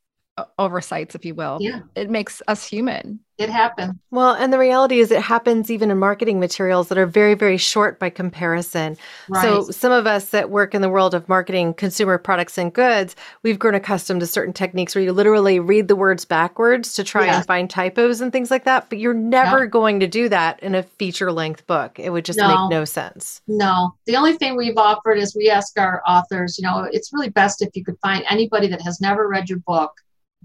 oversights, 0.57 1.15
if 1.15 1.25
you 1.25 1.35
will. 1.35 1.59
Yeah. 1.61 1.81
It 1.95 2.09
makes 2.09 2.41
us 2.47 2.65
human. 2.65 3.19
It 3.41 3.49
happens. 3.49 3.95
Well, 4.11 4.33
and 4.33 4.53
the 4.53 4.59
reality 4.59 4.99
is 4.99 5.09
it 5.11 5.21
happens 5.21 5.71
even 5.71 5.89
in 5.89 5.97
marketing 5.97 6.39
materials 6.39 6.89
that 6.89 6.97
are 6.97 7.05
very, 7.05 7.33
very 7.33 7.57
short 7.57 7.97
by 7.99 8.09
comparison. 8.09 8.97
Right. 9.27 9.41
So, 9.41 9.71
some 9.71 9.91
of 9.91 10.05
us 10.05 10.29
that 10.29 10.49
work 10.49 10.75
in 10.75 10.81
the 10.81 10.89
world 10.89 11.13
of 11.15 11.27
marketing 11.27 11.73
consumer 11.73 12.17
products 12.17 12.57
and 12.57 12.71
goods, 12.71 13.15
we've 13.43 13.57
grown 13.57 13.73
accustomed 13.75 14.19
to 14.21 14.27
certain 14.27 14.53
techniques 14.53 14.93
where 14.93 15.03
you 15.03 15.11
literally 15.11 15.59
read 15.59 15.87
the 15.87 15.95
words 15.95 16.23
backwards 16.25 16.93
to 16.93 17.03
try 17.03 17.25
Yes. 17.25 17.37
and 17.37 17.45
find 17.45 17.69
typos 17.69 18.21
and 18.21 18.31
things 18.31 18.51
like 18.51 18.65
that. 18.65 18.89
But 18.89 18.99
you're 18.99 19.13
never 19.13 19.65
going 19.65 19.99
to 20.01 20.07
do 20.07 20.29
that 20.29 20.61
in 20.61 20.75
a 20.75 20.83
feature 20.83 21.31
length 21.31 21.65
book. 21.67 21.99
It 21.99 22.11
would 22.11 22.25
just 22.25 22.37
No. 22.39 22.47
make 22.47 22.69
no 22.69 22.85
sense. 22.85 23.41
No, 23.47 23.95
the 24.05 24.15
only 24.15 24.33
thing 24.37 24.55
we've 24.55 24.77
offered 24.77 25.17
is 25.17 25.35
we 25.35 25.49
ask 25.49 25.79
our 25.79 26.01
authors, 26.07 26.57
you 26.59 26.67
know, 26.67 26.87
it's 26.91 27.11
really 27.11 27.29
best 27.29 27.61
if 27.61 27.69
you 27.75 27.83
could 27.83 27.97
find 28.01 28.23
anybody 28.29 28.67
that 28.67 28.81
has 28.81 29.01
never 29.01 29.27
read 29.27 29.49
your 29.49 29.59
book 29.59 29.91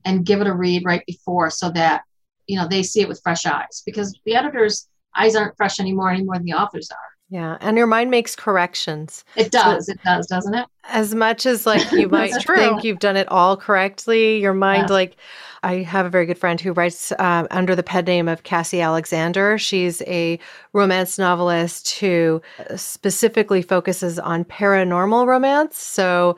and 0.05 0.25
give 0.25 0.41
it 0.41 0.47
a 0.47 0.55
read 0.55 0.85
right 0.85 1.03
before 1.07 1.51
so 1.51 1.71
that, 1.71 2.03
you 2.47 2.57
know, 2.57 2.67
they 2.69 2.83
see 2.83 3.01
it 3.01 3.09
with 3.09 3.21
fresh 3.23 3.47
eyes 3.47 3.83
because 3.85 4.19
the 4.25 4.35
editor's 4.35 4.89
eyes 5.17 5.35
aren't 5.37 5.57
fresh 5.57 5.81
anymore 5.81 6.11
any 6.11 6.23
more 6.23 6.37
than 6.37 6.45
the 6.45 6.53
authors 6.53 6.91
are. 6.91 6.99
Yeah. 7.29 7.57
And 7.61 7.77
your 7.77 7.89
mind 7.89 8.09
makes 8.13 8.37
corrections. 8.37 9.25
It 9.35 9.51
does, 9.51 9.89
it 9.89 9.99
does, 10.05 10.29
doesn't 10.29 10.55
it? 10.55 10.67
As 10.85 11.13
much 11.13 11.45
as 11.45 11.67
like 11.67 11.91
you 11.91 12.09
might 12.11 12.33
true. 12.41 12.55
think 12.57 12.85
you've 12.85 13.01
done 13.01 13.17
it 13.17 13.27
all 13.29 13.57
correctly, 13.57 14.39
your 14.41 14.55
mind 14.55 14.87
Yeah. 14.89 14.95
like 14.95 15.17
I 15.65 15.79
have 15.79 16.07
a 16.07 16.11
very 16.11 16.27
good 16.27 16.39
friend 16.39 16.61
who 16.61 16.73
writes 16.73 17.11
um, 17.19 17.49
under 17.51 17.75
the 17.75 17.83
pen 17.83 18.05
name 18.05 18.29
of 18.29 18.45
Cassie 18.45 18.81
Alexander. 18.81 19.59
She's 19.59 20.01
a 20.03 20.39
romance 20.73 21.19
novelist 21.19 21.99
who 21.99 22.41
specifically 22.77 23.63
focuses 23.63 24.21
on 24.21 24.45
paranormal 24.45 25.27
romance. 25.27 25.79
So 25.79 26.37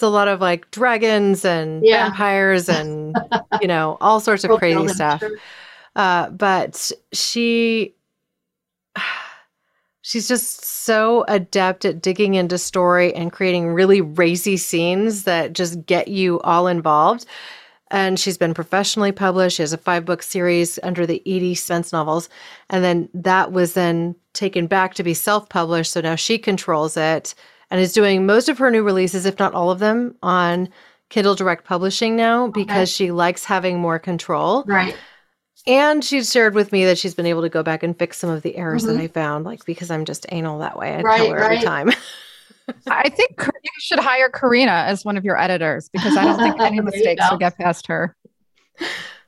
it's 0.00 0.02
a 0.06 0.08
lot 0.08 0.28
of 0.28 0.40
like 0.40 0.70
dragons 0.70 1.44
and 1.44 1.84
Yeah. 1.84 2.04
vampires 2.08 2.70
and 2.70 3.14
you 3.60 3.68
know 3.68 3.98
all 4.00 4.18
sorts 4.18 4.44
of 4.44 4.58
crazy 4.58 4.88
stuff. 4.88 5.22
Uh, 5.94 6.30
but 6.30 6.90
she 7.12 7.94
she's 10.00 10.26
just 10.26 10.64
so 10.64 11.26
adept 11.28 11.84
at 11.84 12.00
digging 12.00 12.32
into 12.32 12.56
story 12.56 13.14
and 13.14 13.30
creating 13.30 13.68
really 13.68 14.00
racy 14.00 14.56
scenes 14.56 15.24
that 15.24 15.52
just 15.52 15.84
get 15.84 16.08
you 16.08 16.40
all 16.40 16.66
involved. 16.66 17.26
And 17.90 18.18
she's 18.18 18.38
been 18.38 18.54
professionally 18.54 19.12
published. 19.12 19.56
She 19.56 19.62
has 19.62 19.74
a 19.74 19.78
five 19.78 20.06
book 20.06 20.22
series 20.22 20.78
under 20.82 21.04
the 21.06 21.20
Edie 21.26 21.54
Spence 21.54 21.92
novels. 21.92 22.30
And 22.70 22.82
then 22.82 23.10
that 23.12 23.52
was 23.52 23.74
then 23.74 24.14
taken 24.32 24.66
back 24.66 24.94
to 24.94 25.02
be 25.02 25.12
self 25.12 25.50
published. 25.50 25.92
So 25.92 26.00
now 26.00 26.14
she 26.14 26.38
controls 26.38 26.96
it 26.96 27.34
and 27.70 27.80
is 27.80 27.92
doing 27.92 28.26
most 28.26 28.48
of 28.48 28.58
her 28.58 28.70
new 28.70 28.82
releases, 28.82 29.26
if 29.26 29.38
not 29.38 29.54
all 29.54 29.70
of 29.70 29.78
them, 29.78 30.14
on 30.22 30.68
Kindle 31.08 31.34
Direct 31.34 31.64
Publishing 31.64 32.16
now 32.16 32.48
because 32.48 32.90
she 32.90 33.10
likes 33.10 33.44
having 33.44 33.78
more 33.78 33.98
control. 33.98 34.64
Right. 34.66 34.96
And 35.66 36.02
she's 36.04 36.32
shared 36.32 36.54
with 36.54 36.72
me 36.72 36.84
that 36.86 36.98
she's 36.98 37.14
been 37.14 37.26
able 37.26 37.42
to 37.42 37.48
go 37.48 37.62
back 37.62 37.82
and 37.82 37.98
fix 37.98 38.16
some 38.18 38.30
of 38.30 38.42
the 38.42 38.56
errors 38.56 38.84
Mhm. 38.84 38.86
that 38.96 39.00
I 39.02 39.08
found, 39.08 39.44
like 39.44 39.64
because 39.66 39.90
I'm 39.90 40.04
just 40.04 40.24
anal 40.30 40.58
that 40.60 40.78
way. 40.78 40.94
I 40.94 41.00
Right, 41.02 41.16
tell 41.18 41.30
her 41.30 41.38
every 41.38 41.56
right. 41.56 41.64
time. 41.64 41.90
I 42.88 43.08
think 43.08 43.34
you 43.38 43.70
should 43.80 43.98
hire 43.98 44.30
Corinna 44.30 44.84
as 44.86 45.04
one 45.04 45.16
of 45.16 45.24
your 45.24 45.36
editors 45.38 45.88
because 45.92 46.16
I 46.16 46.24
don't 46.24 46.38
think 46.38 46.60
any 46.60 46.80
mistakes 46.80 47.24
will 47.30 47.38
get 47.38 47.58
past 47.58 47.86
her. 47.88 48.16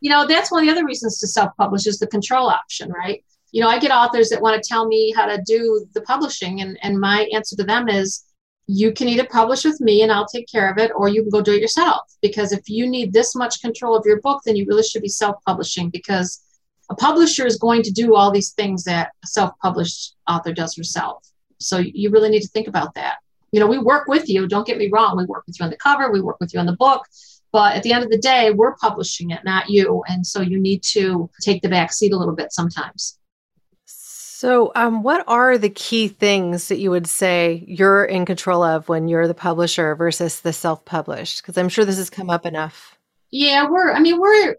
you 0.00 0.09
know 0.11 0.26
that's 0.26 0.50
one 0.50 0.62
of 0.62 0.66
the 0.66 0.72
other 0.72 0.87
reasons 0.87 1.18
to 1.18 1.26
self-publish 1.26 1.87
is 1.87 1.98
the 1.98 2.07
control 2.07 2.48
option 2.48 2.90
right 2.90 3.22
you 3.52 3.61
know 3.61 3.68
i 3.68 3.78
get 3.78 3.90
authors 3.90 4.31
that 4.31 4.40
want 4.40 4.61
to 4.61 4.66
tell 4.66 4.87
me 4.87 5.12
how 5.14 5.26
to 5.26 5.40
do 5.46 5.87
the 5.92 6.00
publishing 6.00 6.61
and, 6.62 6.78
and 6.83 6.98
my 6.98 7.28
answer 7.35 7.55
to 7.55 7.62
them 7.62 7.87
is 7.88 8.24
you 8.66 8.92
can 8.92 9.09
either 9.09 9.27
publish 9.27 9.64
with 9.64 9.81
me 9.81 10.03
and 10.03 10.12
i'll 10.12 10.27
take 10.27 10.46
care 10.48 10.70
of 10.70 10.79
it 10.79 10.90
or 10.94 11.09
you 11.09 11.22
can 11.22 11.31
go 11.31 11.42
do 11.42 11.53
it 11.53 11.61
yourself. 11.61 12.01
Because 12.20 12.53
if 12.53 12.68
you 12.68 12.88
need 12.88 13.12
this 13.12 13.35
much 13.35 13.61
control 13.61 13.96
of 13.96 14.07
your 14.07 14.20
book 14.20 14.42
then 14.44 14.57
you 14.57 14.66
really 14.66 14.83
should 14.83 15.03
be 15.03 15.09
self-publishing 15.09 15.90
because 15.90 16.42
a 16.90 16.94
publisher 16.94 17.46
is 17.46 17.59
going 17.59 17.83
to 17.83 17.90
do 17.90 18.14
all 18.14 18.31
these 18.31 18.53
things 18.53 18.85
that 18.85 19.12
a 19.25 19.27
self-published 19.27 20.14
author 20.29 20.53
does 20.53 20.77
herself. 20.77 21.27
So 21.59 21.79
you 21.79 22.11
really 22.11 22.29
need 22.29 22.42
to 22.42 22.48
think 22.48 22.68
about 22.68 22.94
that. 22.94 23.16
You 23.53 23.61
know 23.61 23.66
we 23.66 23.79
work 23.79 24.09
with 24.09 24.29
you 24.29 24.46
don't 24.46 24.66
get 24.66 24.79
me 24.79 24.88
wrong 24.92 25.16
we 25.16 25.27
work 25.27 25.44
with 25.46 25.59
you 25.59 25.64
on 25.64 25.70
the 25.70 25.77
cover 25.77 26.11
we 26.11 26.20
work 26.20 26.38
with 26.40 26.55
you 26.55 26.61
on 26.61 26.66
the 26.66 26.77
book 26.77 27.05
but 27.53 27.77
at 27.77 27.83
the 27.83 27.92
end 27.92 28.03
of 28.03 28.11
the 28.11 28.16
day 28.16 28.51
we're 28.51 28.77
publishing 28.77 29.31
it 29.31 29.44
not 29.44 29.68
you 29.68 30.03
and 30.09 30.27
so 30.27 30.40
you 30.40 30.59
need 30.59 30.83
to 30.83 31.29
take 31.42 31.61
the 31.61 31.68
back 31.68 31.92
seat 31.92 32.12
a 32.12 32.16
little 32.16 32.35
bit 32.35 32.51
sometimes 32.51 33.18
So, 34.42 34.72
um, 34.74 35.05
what 35.05 35.22
are 35.28 35.57
the 35.57 35.70
key 35.70 36.09
things 36.09 36.66
that 36.66 36.81
you 36.81 36.90
would 36.90 37.07
say 37.07 37.62
you're 37.68 38.05
in 38.05 38.26
control 38.26 38.64
of 38.64 38.88
when 38.88 39.07
you're 39.07 39.28
the 39.28 39.35
publisher 39.35 39.94
versus 39.94 40.40
the 40.40 40.52
self-published? 40.52 41.40
Because 41.40 41.57
I'm 41.57 41.68
sure 41.68 41.85
this 41.85 41.98
has 41.98 42.11
come 42.11 42.28
up 42.28 42.44
enough. 42.44 42.98
yeah 43.31 43.70
we're 43.70 43.92
i 43.92 44.00
mean 44.00 44.18
we're 44.18 44.57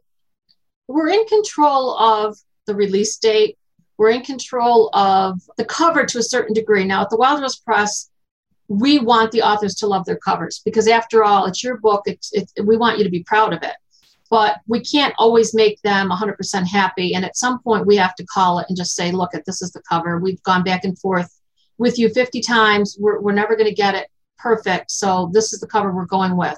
we're 0.87 1.09
in 1.09 1.25
control 1.25 1.97
of 1.97 2.37
the 2.65 2.73
release 2.73 3.17
date 3.17 3.57
we're 3.97 4.11
in 4.11 4.21
control 4.21 4.89
of 4.93 5.41
the 5.57 5.65
cover 5.65 6.05
to 6.05 6.17
a 6.17 6.23
certain 6.23 6.53
degree 6.53 6.85
now 6.85 7.01
at 7.01 7.09
the 7.09 7.17
wild 7.17 7.41
rose 7.41 7.57
press 7.57 8.09
we 8.69 8.99
want 8.99 9.33
the 9.33 9.41
authors 9.41 9.75
to 9.75 9.85
love 9.85 10.05
their 10.05 10.21
covers 10.29 10.61
because 10.63 10.87
after 10.87 11.25
all 11.25 11.45
it's 11.45 11.61
your 11.61 11.77
book 11.79 12.03
it's, 12.05 12.31
it's 12.31 12.53
we 12.63 12.77
want 12.77 12.97
you 12.97 13.03
to 13.03 13.09
be 13.09 13.23
proud 13.23 13.51
of 13.51 13.61
it 13.61 13.75
but 14.29 14.57
we 14.67 14.79
can't 14.81 15.13
always 15.17 15.53
make 15.53 15.81
them 15.81 16.09
100% 16.09 16.67
happy. 16.67 17.13
And 17.13 17.23
at 17.25 17.37
some 17.37 17.59
point 17.61 17.85
we 17.85 17.95
have 17.97 18.15
to 18.15 18.25
call 18.25 18.59
it 18.59 18.65
and 18.67 18.77
just 18.77 18.95
say 18.95 19.11
look 19.11 19.35
at 19.35 19.45
this 19.45 19.61
is 19.61 19.71
the 19.71 19.81
cover. 19.87 20.19
We've 20.19 20.41
gone 20.43 20.63
back 20.63 20.83
and 20.83 20.97
forth 20.97 21.29
with 21.77 21.99
you 21.99 22.09
50 22.09 22.41
times. 22.41 22.97
We're, 22.99 23.19
we're 23.19 23.33
never 23.33 23.55
going 23.55 23.69
to 23.69 23.75
get 23.75 23.95
it 23.95 24.07
perfect. 24.37 24.91
So 24.91 25.29
this 25.33 25.53
is 25.53 25.59
the 25.59 25.67
cover 25.67 25.91
we're 25.91 26.05
going 26.05 26.37
with. 26.37 26.57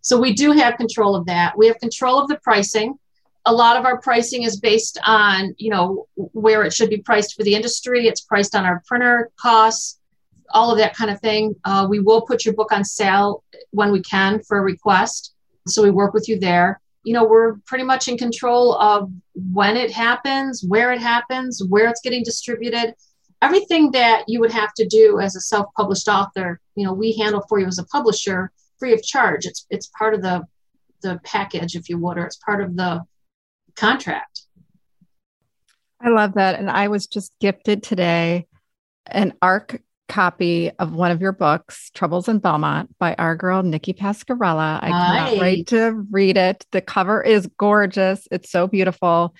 So 0.00 0.20
we 0.20 0.34
do 0.34 0.52
have 0.52 0.76
control 0.76 1.14
of 1.16 1.26
that. 1.26 1.56
We 1.56 1.66
have 1.68 1.78
control 1.78 2.18
of 2.18 2.28
the 2.28 2.38
pricing. 2.42 2.98
A 3.46 3.52
lot 3.52 3.76
of 3.76 3.84
our 3.84 4.00
pricing 4.00 4.42
is 4.42 4.58
based 4.58 4.98
on 5.06 5.54
you 5.58 5.70
know 5.70 6.06
where 6.16 6.62
it 6.62 6.72
should 6.72 6.90
be 6.90 6.98
priced 6.98 7.34
for 7.34 7.42
the 7.42 7.54
industry. 7.54 8.06
It's 8.06 8.22
priced 8.22 8.54
on 8.54 8.64
our 8.64 8.82
printer 8.86 9.30
costs 9.38 9.98
all 10.50 10.70
of 10.70 10.78
that 10.78 10.94
kind 10.94 11.10
of 11.10 11.20
thing. 11.20 11.54
Uh, 11.64 11.86
we 11.88 12.00
will 12.00 12.22
put 12.22 12.44
your 12.44 12.54
book 12.54 12.72
on 12.72 12.84
sale 12.84 13.42
when 13.70 13.92
we 13.92 14.00
can 14.02 14.40
for 14.42 14.58
a 14.58 14.62
request. 14.62 15.34
So 15.66 15.82
we 15.82 15.90
work 15.90 16.14
with 16.14 16.28
you 16.28 16.38
there 16.38 16.80
you 17.04 17.12
know 17.12 17.24
we're 17.24 17.56
pretty 17.66 17.84
much 17.84 18.08
in 18.08 18.16
control 18.16 18.74
of 18.74 19.10
when 19.34 19.76
it 19.76 19.90
happens 19.90 20.64
where 20.66 20.92
it 20.92 21.00
happens 21.00 21.62
where 21.68 21.88
it's 21.88 22.00
getting 22.00 22.22
distributed. 22.22 22.94
Everything 23.42 23.90
that 23.90 24.24
you 24.26 24.40
would 24.40 24.52
have 24.52 24.72
to 24.74 24.86
do 24.86 25.20
as 25.20 25.36
a 25.36 25.40
self-published 25.40 26.08
author 26.08 26.60
you 26.74 26.84
know 26.84 26.92
we 26.92 27.16
handle 27.16 27.44
for 27.48 27.60
you 27.60 27.66
as 27.66 27.78
a 27.78 27.86
publisher 27.86 28.50
free 28.78 28.92
of 28.92 29.02
charge. 29.02 29.46
It's 29.46 29.66
it's 29.70 29.90
part 29.98 30.14
of 30.14 30.22
the 30.22 30.42
the 31.02 31.20
package 31.24 31.76
if 31.76 31.88
you 31.88 31.98
would 31.98 32.18
or 32.18 32.24
it's 32.24 32.36
part 32.36 32.62
of 32.62 32.76
the 32.76 33.02
contract. 33.76 34.42
I 36.00 36.10
love 36.10 36.34
that. 36.34 36.58
And 36.58 36.70
I 36.70 36.88
was 36.88 37.06
just 37.06 37.32
gifted 37.40 37.82
today 37.82 38.46
an 39.06 39.34
ARC 39.40 39.80
copy 40.08 40.70
of 40.78 40.92
one 40.94 41.10
of 41.10 41.20
your 41.20 41.32
books, 41.32 41.90
Troubles 41.94 42.28
in 42.28 42.38
Belmont, 42.38 42.96
by 42.98 43.14
our 43.14 43.34
girl, 43.36 43.62
Nikki 43.62 43.92
Pascarella. 43.92 44.78
I 44.82 44.90
Hi. 44.90 45.18
cannot 45.28 45.40
wait 45.40 45.66
to 45.68 45.92
read 46.10 46.36
it. 46.36 46.66
The 46.72 46.80
cover 46.80 47.22
is 47.22 47.48
gorgeous. 47.58 48.26
It's 48.30 48.50
so 48.50 48.66
beautiful. 48.66 49.34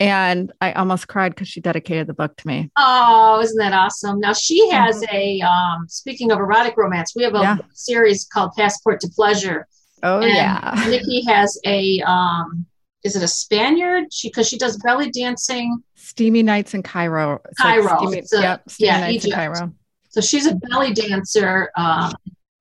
And 0.00 0.50
I 0.60 0.72
almost 0.72 1.06
cried 1.06 1.32
because 1.32 1.46
she 1.46 1.60
dedicated 1.60 2.08
the 2.08 2.14
book 2.14 2.36
to 2.38 2.46
me. 2.46 2.70
Oh, 2.76 3.40
isn't 3.40 3.58
that 3.58 3.72
awesome? 3.72 4.18
Now 4.18 4.32
she 4.32 4.68
has 4.70 5.04
a 5.12 5.40
um 5.42 5.86
speaking 5.88 6.32
of 6.32 6.38
erotic 6.40 6.76
romance, 6.76 7.12
we 7.14 7.22
have 7.22 7.34
a 7.36 7.40
Yeah. 7.40 7.56
series 7.72 8.26
called 8.32 8.50
Passport 8.56 9.00
to 9.02 9.08
Pleasure. 9.14 9.68
Oh, 10.02 10.18
and 10.20 10.28
yeah. 10.34 10.84
Nikki 10.88 11.24
has 11.26 11.56
a 11.64 12.00
um 12.02 12.66
is 13.04 13.14
it 13.14 13.22
a 13.22 13.28
Spaniard? 13.28 14.12
She 14.12 14.28
because 14.28 14.48
she 14.48 14.58
does 14.58 14.76
belly 14.78 15.10
dancing. 15.10 15.82
Steamy 15.94 16.42
Nights 16.42 16.74
in 16.74 16.82
Cairo. 16.82 17.40
It's 17.48 17.60
like 17.60 17.80
Cairo. 17.82 17.98
steamy- 17.98 18.18
a- 18.32 18.40
yep. 18.42 18.62
Steamy 18.68 18.86
yeah, 18.88 19.00
Nights 19.00 19.24
Egypt. 19.26 19.26
in 19.26 19.52
Cairo. 19.54 19.72
So 20.12 20.20
she's 20.20 20.46
a 20.46 20.54
belly 20.54 20.92
dancer, 20.92 21.70
um, 21.76 22.12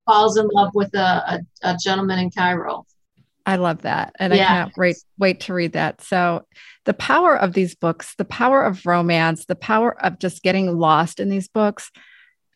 falls 0.06 0.38
in 0.38 0.48
love 0.48 0.72
with 0.74 0.94
a, 0.96 1.00
a, 1.64 1.72
a 1.74 1.78
gentleman 1.78 2.18
in 2.18 2.32
Cairo. 2.32 2.86
I 3.46 3.58
love 3.58 3.82
that. 3.84 4.16
And 4.20 4.34
Yeah. 4.34 4.44
I 4.44 4.48
cannot 4.48 4.78
wait, 4.78 4.96
wait 5.18 5.40
to 5.42 5.54
read 5.54 5.74
that. 5.74 6.02
So, 6.02 6.46
the 6.86 6.94
power 6.96 7.36
of 7.36 7.54
these 7.54 7.76
books, 7.76 8.16
the 8.18 8.26
power 8.26 8.64
of 8.64 8.86
romance, 8.88 9.46
the 9.46 9.56
power 9.56 10.02
of 10.04 10.18
just 10.18 10.42
getting 10.42 10.80
lost 10.80 11.20
in 11.20 11.30
these 11.30 11.48
books 11.48 11.92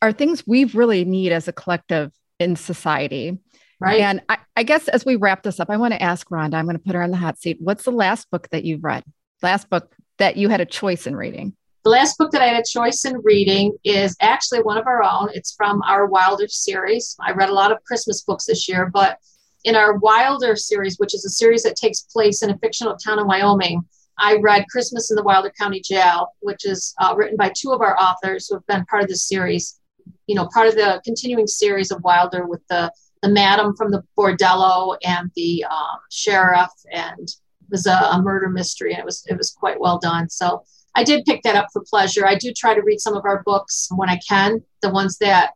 are 0.01 0.11
things 0.11 0.47
we 0.47 0.65
really 0.65 1.05
need 1.05 1.31
as 1.31 1.47
a 1.47 1.53
collective 1.53 2.11
in 2.39 2.55
society. 2.55 3.37
Right. 3.79 4.01
And 4.01 4.21
I, 4.29 4.37
I 4.55 4.63
guess 4.63 4.87
as 4.87 5.05
we 5.05 5.15
wrap 5.15 5.43
this 5.43 5.59
up, 5.59 5.69
I 5.69 5.77
want 5.77 5.93
to 5.93 6.01
ask 6.01 6.27
Rhonda, 6.29 6.55
I'm 6.55 6.65
going 6.65 6.77
to 6.77 6.83
put 6.83 6.95
her 6.95 7.03
on 7.03 7.11
the 7.11 7.17
hot 7.17 7.37
seat. 7.37 7.57
What's 7.59 7.83
the 7.83 7.91
last 7.91 8.31
book 8.31 8.49
that 8.49 8.63
you've 8.63 8.83
read? 8.83 9.03
Last 9.43 9.69
book 9.69 9.93
that 10.17 10.37
you 10.37 10.49
had 10.49 10.61
a 10.61 10.65
choice 10.65 11.05
in 11.05 11.15
reading? 11.15 11.55
The 11.85 11.91
last 11.91 12.17
book 12.17 12.31
that 12.31 12.41
I 12.41 12.47
had 12.47 12.59
a 12.59 12.67
choice 12.67 13.05
in 13.05 13.21
reading 13.21 13.77
is 13.83 14.17
actually 14.19 14.63
one 14.63 14.79
of 14.79 14.87
our 14.87 15.03
own. 15.03 15.29
It's 15.35 15.53
from 15.53 15.83
our 15.83 16.07
Wilder 16.07 16.47
series. 16.47 17.15
I 17.21 17.31
read 17.31 17.49
a 17.49 17.53
lot 17.53 17.71
of 17.71 17.83
Christmas 17.83 18.23
books 18.23 18.45
this 18.45 18.67
year, 18.67 18.89
but 18.91 19.19
in 19.65 19.75
our 19.75 19.95
Wilder 19.99 20.55
series, 20.55 20.97
which 20.97 21.13
is 21.13 21.25
a 21.25 21.29
series 21.29 21.61
that 21.61 21.75
takes 21.75 22.01
place 22.01 22.41
in 22.41 22.49
a 22.49 22.57
fictional 22.57 22.97
town 22.97 23.19
in 23.19 23.27
Wyoming, 23.27 23.85
I 24.17 24.37
read 24.37 24.65
Christmas 24.67 25.11
in 25.11 25.15
the 25.15 25.21
Wilder 25.21 25.53
County 25.61 25.79
Jail, 25.79 26.29
which 26.39 26.65
is 26.65 26.95
uh, 26.99 27.13
written 27.15 27.37
by 27.37 27.53
two 27.55 27.71
of 27.71 27.81
our 27.81 27.95
authors 27.99 28.47
who 28.47 28.55
have 28.55 28.65
been 28.65 28.83
part 28.85 29.03
of 29.03 29.09
this 29.09 29.27
series. 29.27 29.79
You 30.25 30.33
know, 30.33 30.49
part 30.51 30.67
of 30.67 30.73
the 30.73 31.03
continuing 31.05 31.45
series 31.45 31.91
of 31.91 32.01
Wilder 32.01 32.47
with 32.47 32.65
the 32.67 32.91
the 33.21 33.29
madam 33.29 33.75
from 33.75 33.91
the 33.91 34.01
bordello 34.17 34.97
and 35.05 35.29
the 35.35 35.63
um, 35.65 35.99
sheriff, 36.09 36.71
and 36.91 37.19
it 37.19 37.69
was 37.69 37.85
a, 37.85 37.93
a 37.93 38.21
murder 38.23 38.49
mystery, 38.49 38.93
and 38.93 38.99
it 38.99 39.05
was 39.05 39.23
it 39.27 39.37
was 39.37 39.51
quite 39.51 39.79
well 39.79 39.99
done. 39.99 40.31
So 40.31 40.63
I 40.95 41.03
did 41.03 41.25
pick 41.25 41.43
that 41.43 41.55
up 41.55 41.67
for 41.73 41.83
pleasure. 41.87 42.25
I 42.25 42.35
do 42.35 42.53
try 42.53 42.73
to 42.73 42.81
read 42.81 42.99
some 42.99 43.15
of 43.15 43.25
our 43.25 43.43
books 43.43 43.89
when 43.95 44.09
I 44.09 44.19
can, 44.27 44.63
the 44.81 44.89
ones 44.89 45.17
that 45.19 45.51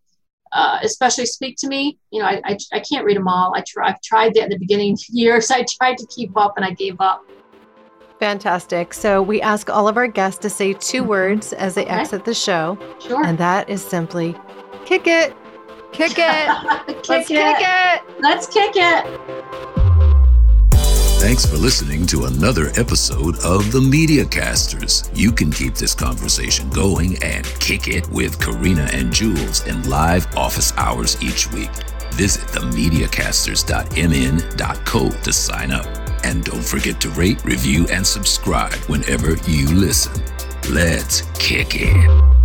uh, 0.51 0.79
especially 0.83 1.25
speak 1.25 1.55
to 1.59 1.67
me. 1.67 1.97
You 2.11 2.21
know, 2.21 2.27
I, 2.27 2.41
I, 2.43 2.57
I, 2.73 2.79
can't 2.79 3.05
read 3.05 3.17
them 3.17 3.27
all. 3.27 3.53
I 3.55 3.63
try, 3.67 3.89
I've 3.89 4.01
tried 4.01 4.33
that 4.33 4.45
in 4.45 4.49
the 4.49 4.57
beginning 4.57 4.97
years. 5.09 5.51
I 5.51 5.63
tried 5.63 5.97
to 5.97 6.07
keep 6.07 6.35
up 6.35 6.53
and 6.57 6.65
I 6.65 6.71
gave 6.71 6.99
up. 6.99 7.23
Fantastic. 8.19 8.93
So 8.93 9.21
we 9.21 9.41
ask 9.41 9.69
all 9.69 9.87
of 9.87 9.95
our 9.95 10.07
guests 10.07 10.39
to 10.41 10.49
say 10.49 10.73
2 10.73 10.79
mm-hmm. 10.79 11.07
words 11.07 11.53
as 11.53 11.75
they 11.75 11.85
okay. 11.85 11.91
exit 11.91 12.25
the 12.25 12.33
show. 12.33 12.77
Sure. 12.99 13.23
And 13.25 13.37
that 13.37 13.69
is 13.69 13.83
simply 13.83 14.35
kick 14.85 15.07
it. 15.07 15.35
Kick 15.91 16.17
it. 16.17 16.87
kick 16.87 17.09
Let's 17.09 17.31
it. 17.31 17.35
kick 17.35 17.57
it. 17.59 18.21
Let's 18.21 18.47
kick 18.47 18.71
it. 18.75 19.88
Thanks 21.19 21.45
for 21.45 21.57
listening 21.57 22.07
to 22.07 22.25
another 22.25 22.71
episode 22.77 23.35
of 23.43 23.71
The 23.73 23.81
Mediacasters. 23.81 25.09
You 25.13 25.33
can 25.33 25.51
keep 25.51 25.75
this 25.75 25.93
conversation 25.93 26.69
going 26.69 27.21
and 27.21 27.45
kick 27.59 27.89
it 27.89 28.09
with 28.09 28.39
Corinna 28.39 28.87
and 28.93 29.11
Jules 29.11 29.67
in 29.67 29.89
live 29.89 30.25
office 30.37 30.71
hours 30.77 31.21
each 31.21 31.51
week. 31.51 31.71
Visit 32.13 32.43
themediacasters.mn.co 32.47 35.09
to 35.09 35.33
sign 35.33 35.71
up. 35.71 35.87
And 36.23 36.45
don't 36.45 36.63
forget 36.63 37.01
to 37.01 37.09
rate, 37.09 37.43
review, 37.43 37.85
and 37.91 38.07
subscribe 38.07 38.75
whenever 38.87 39.35
you 39.45 39.67
listen. 39.67 40.23
Let's 40.69 41.23
kick 41.37 41.71
it. 41.73 42.38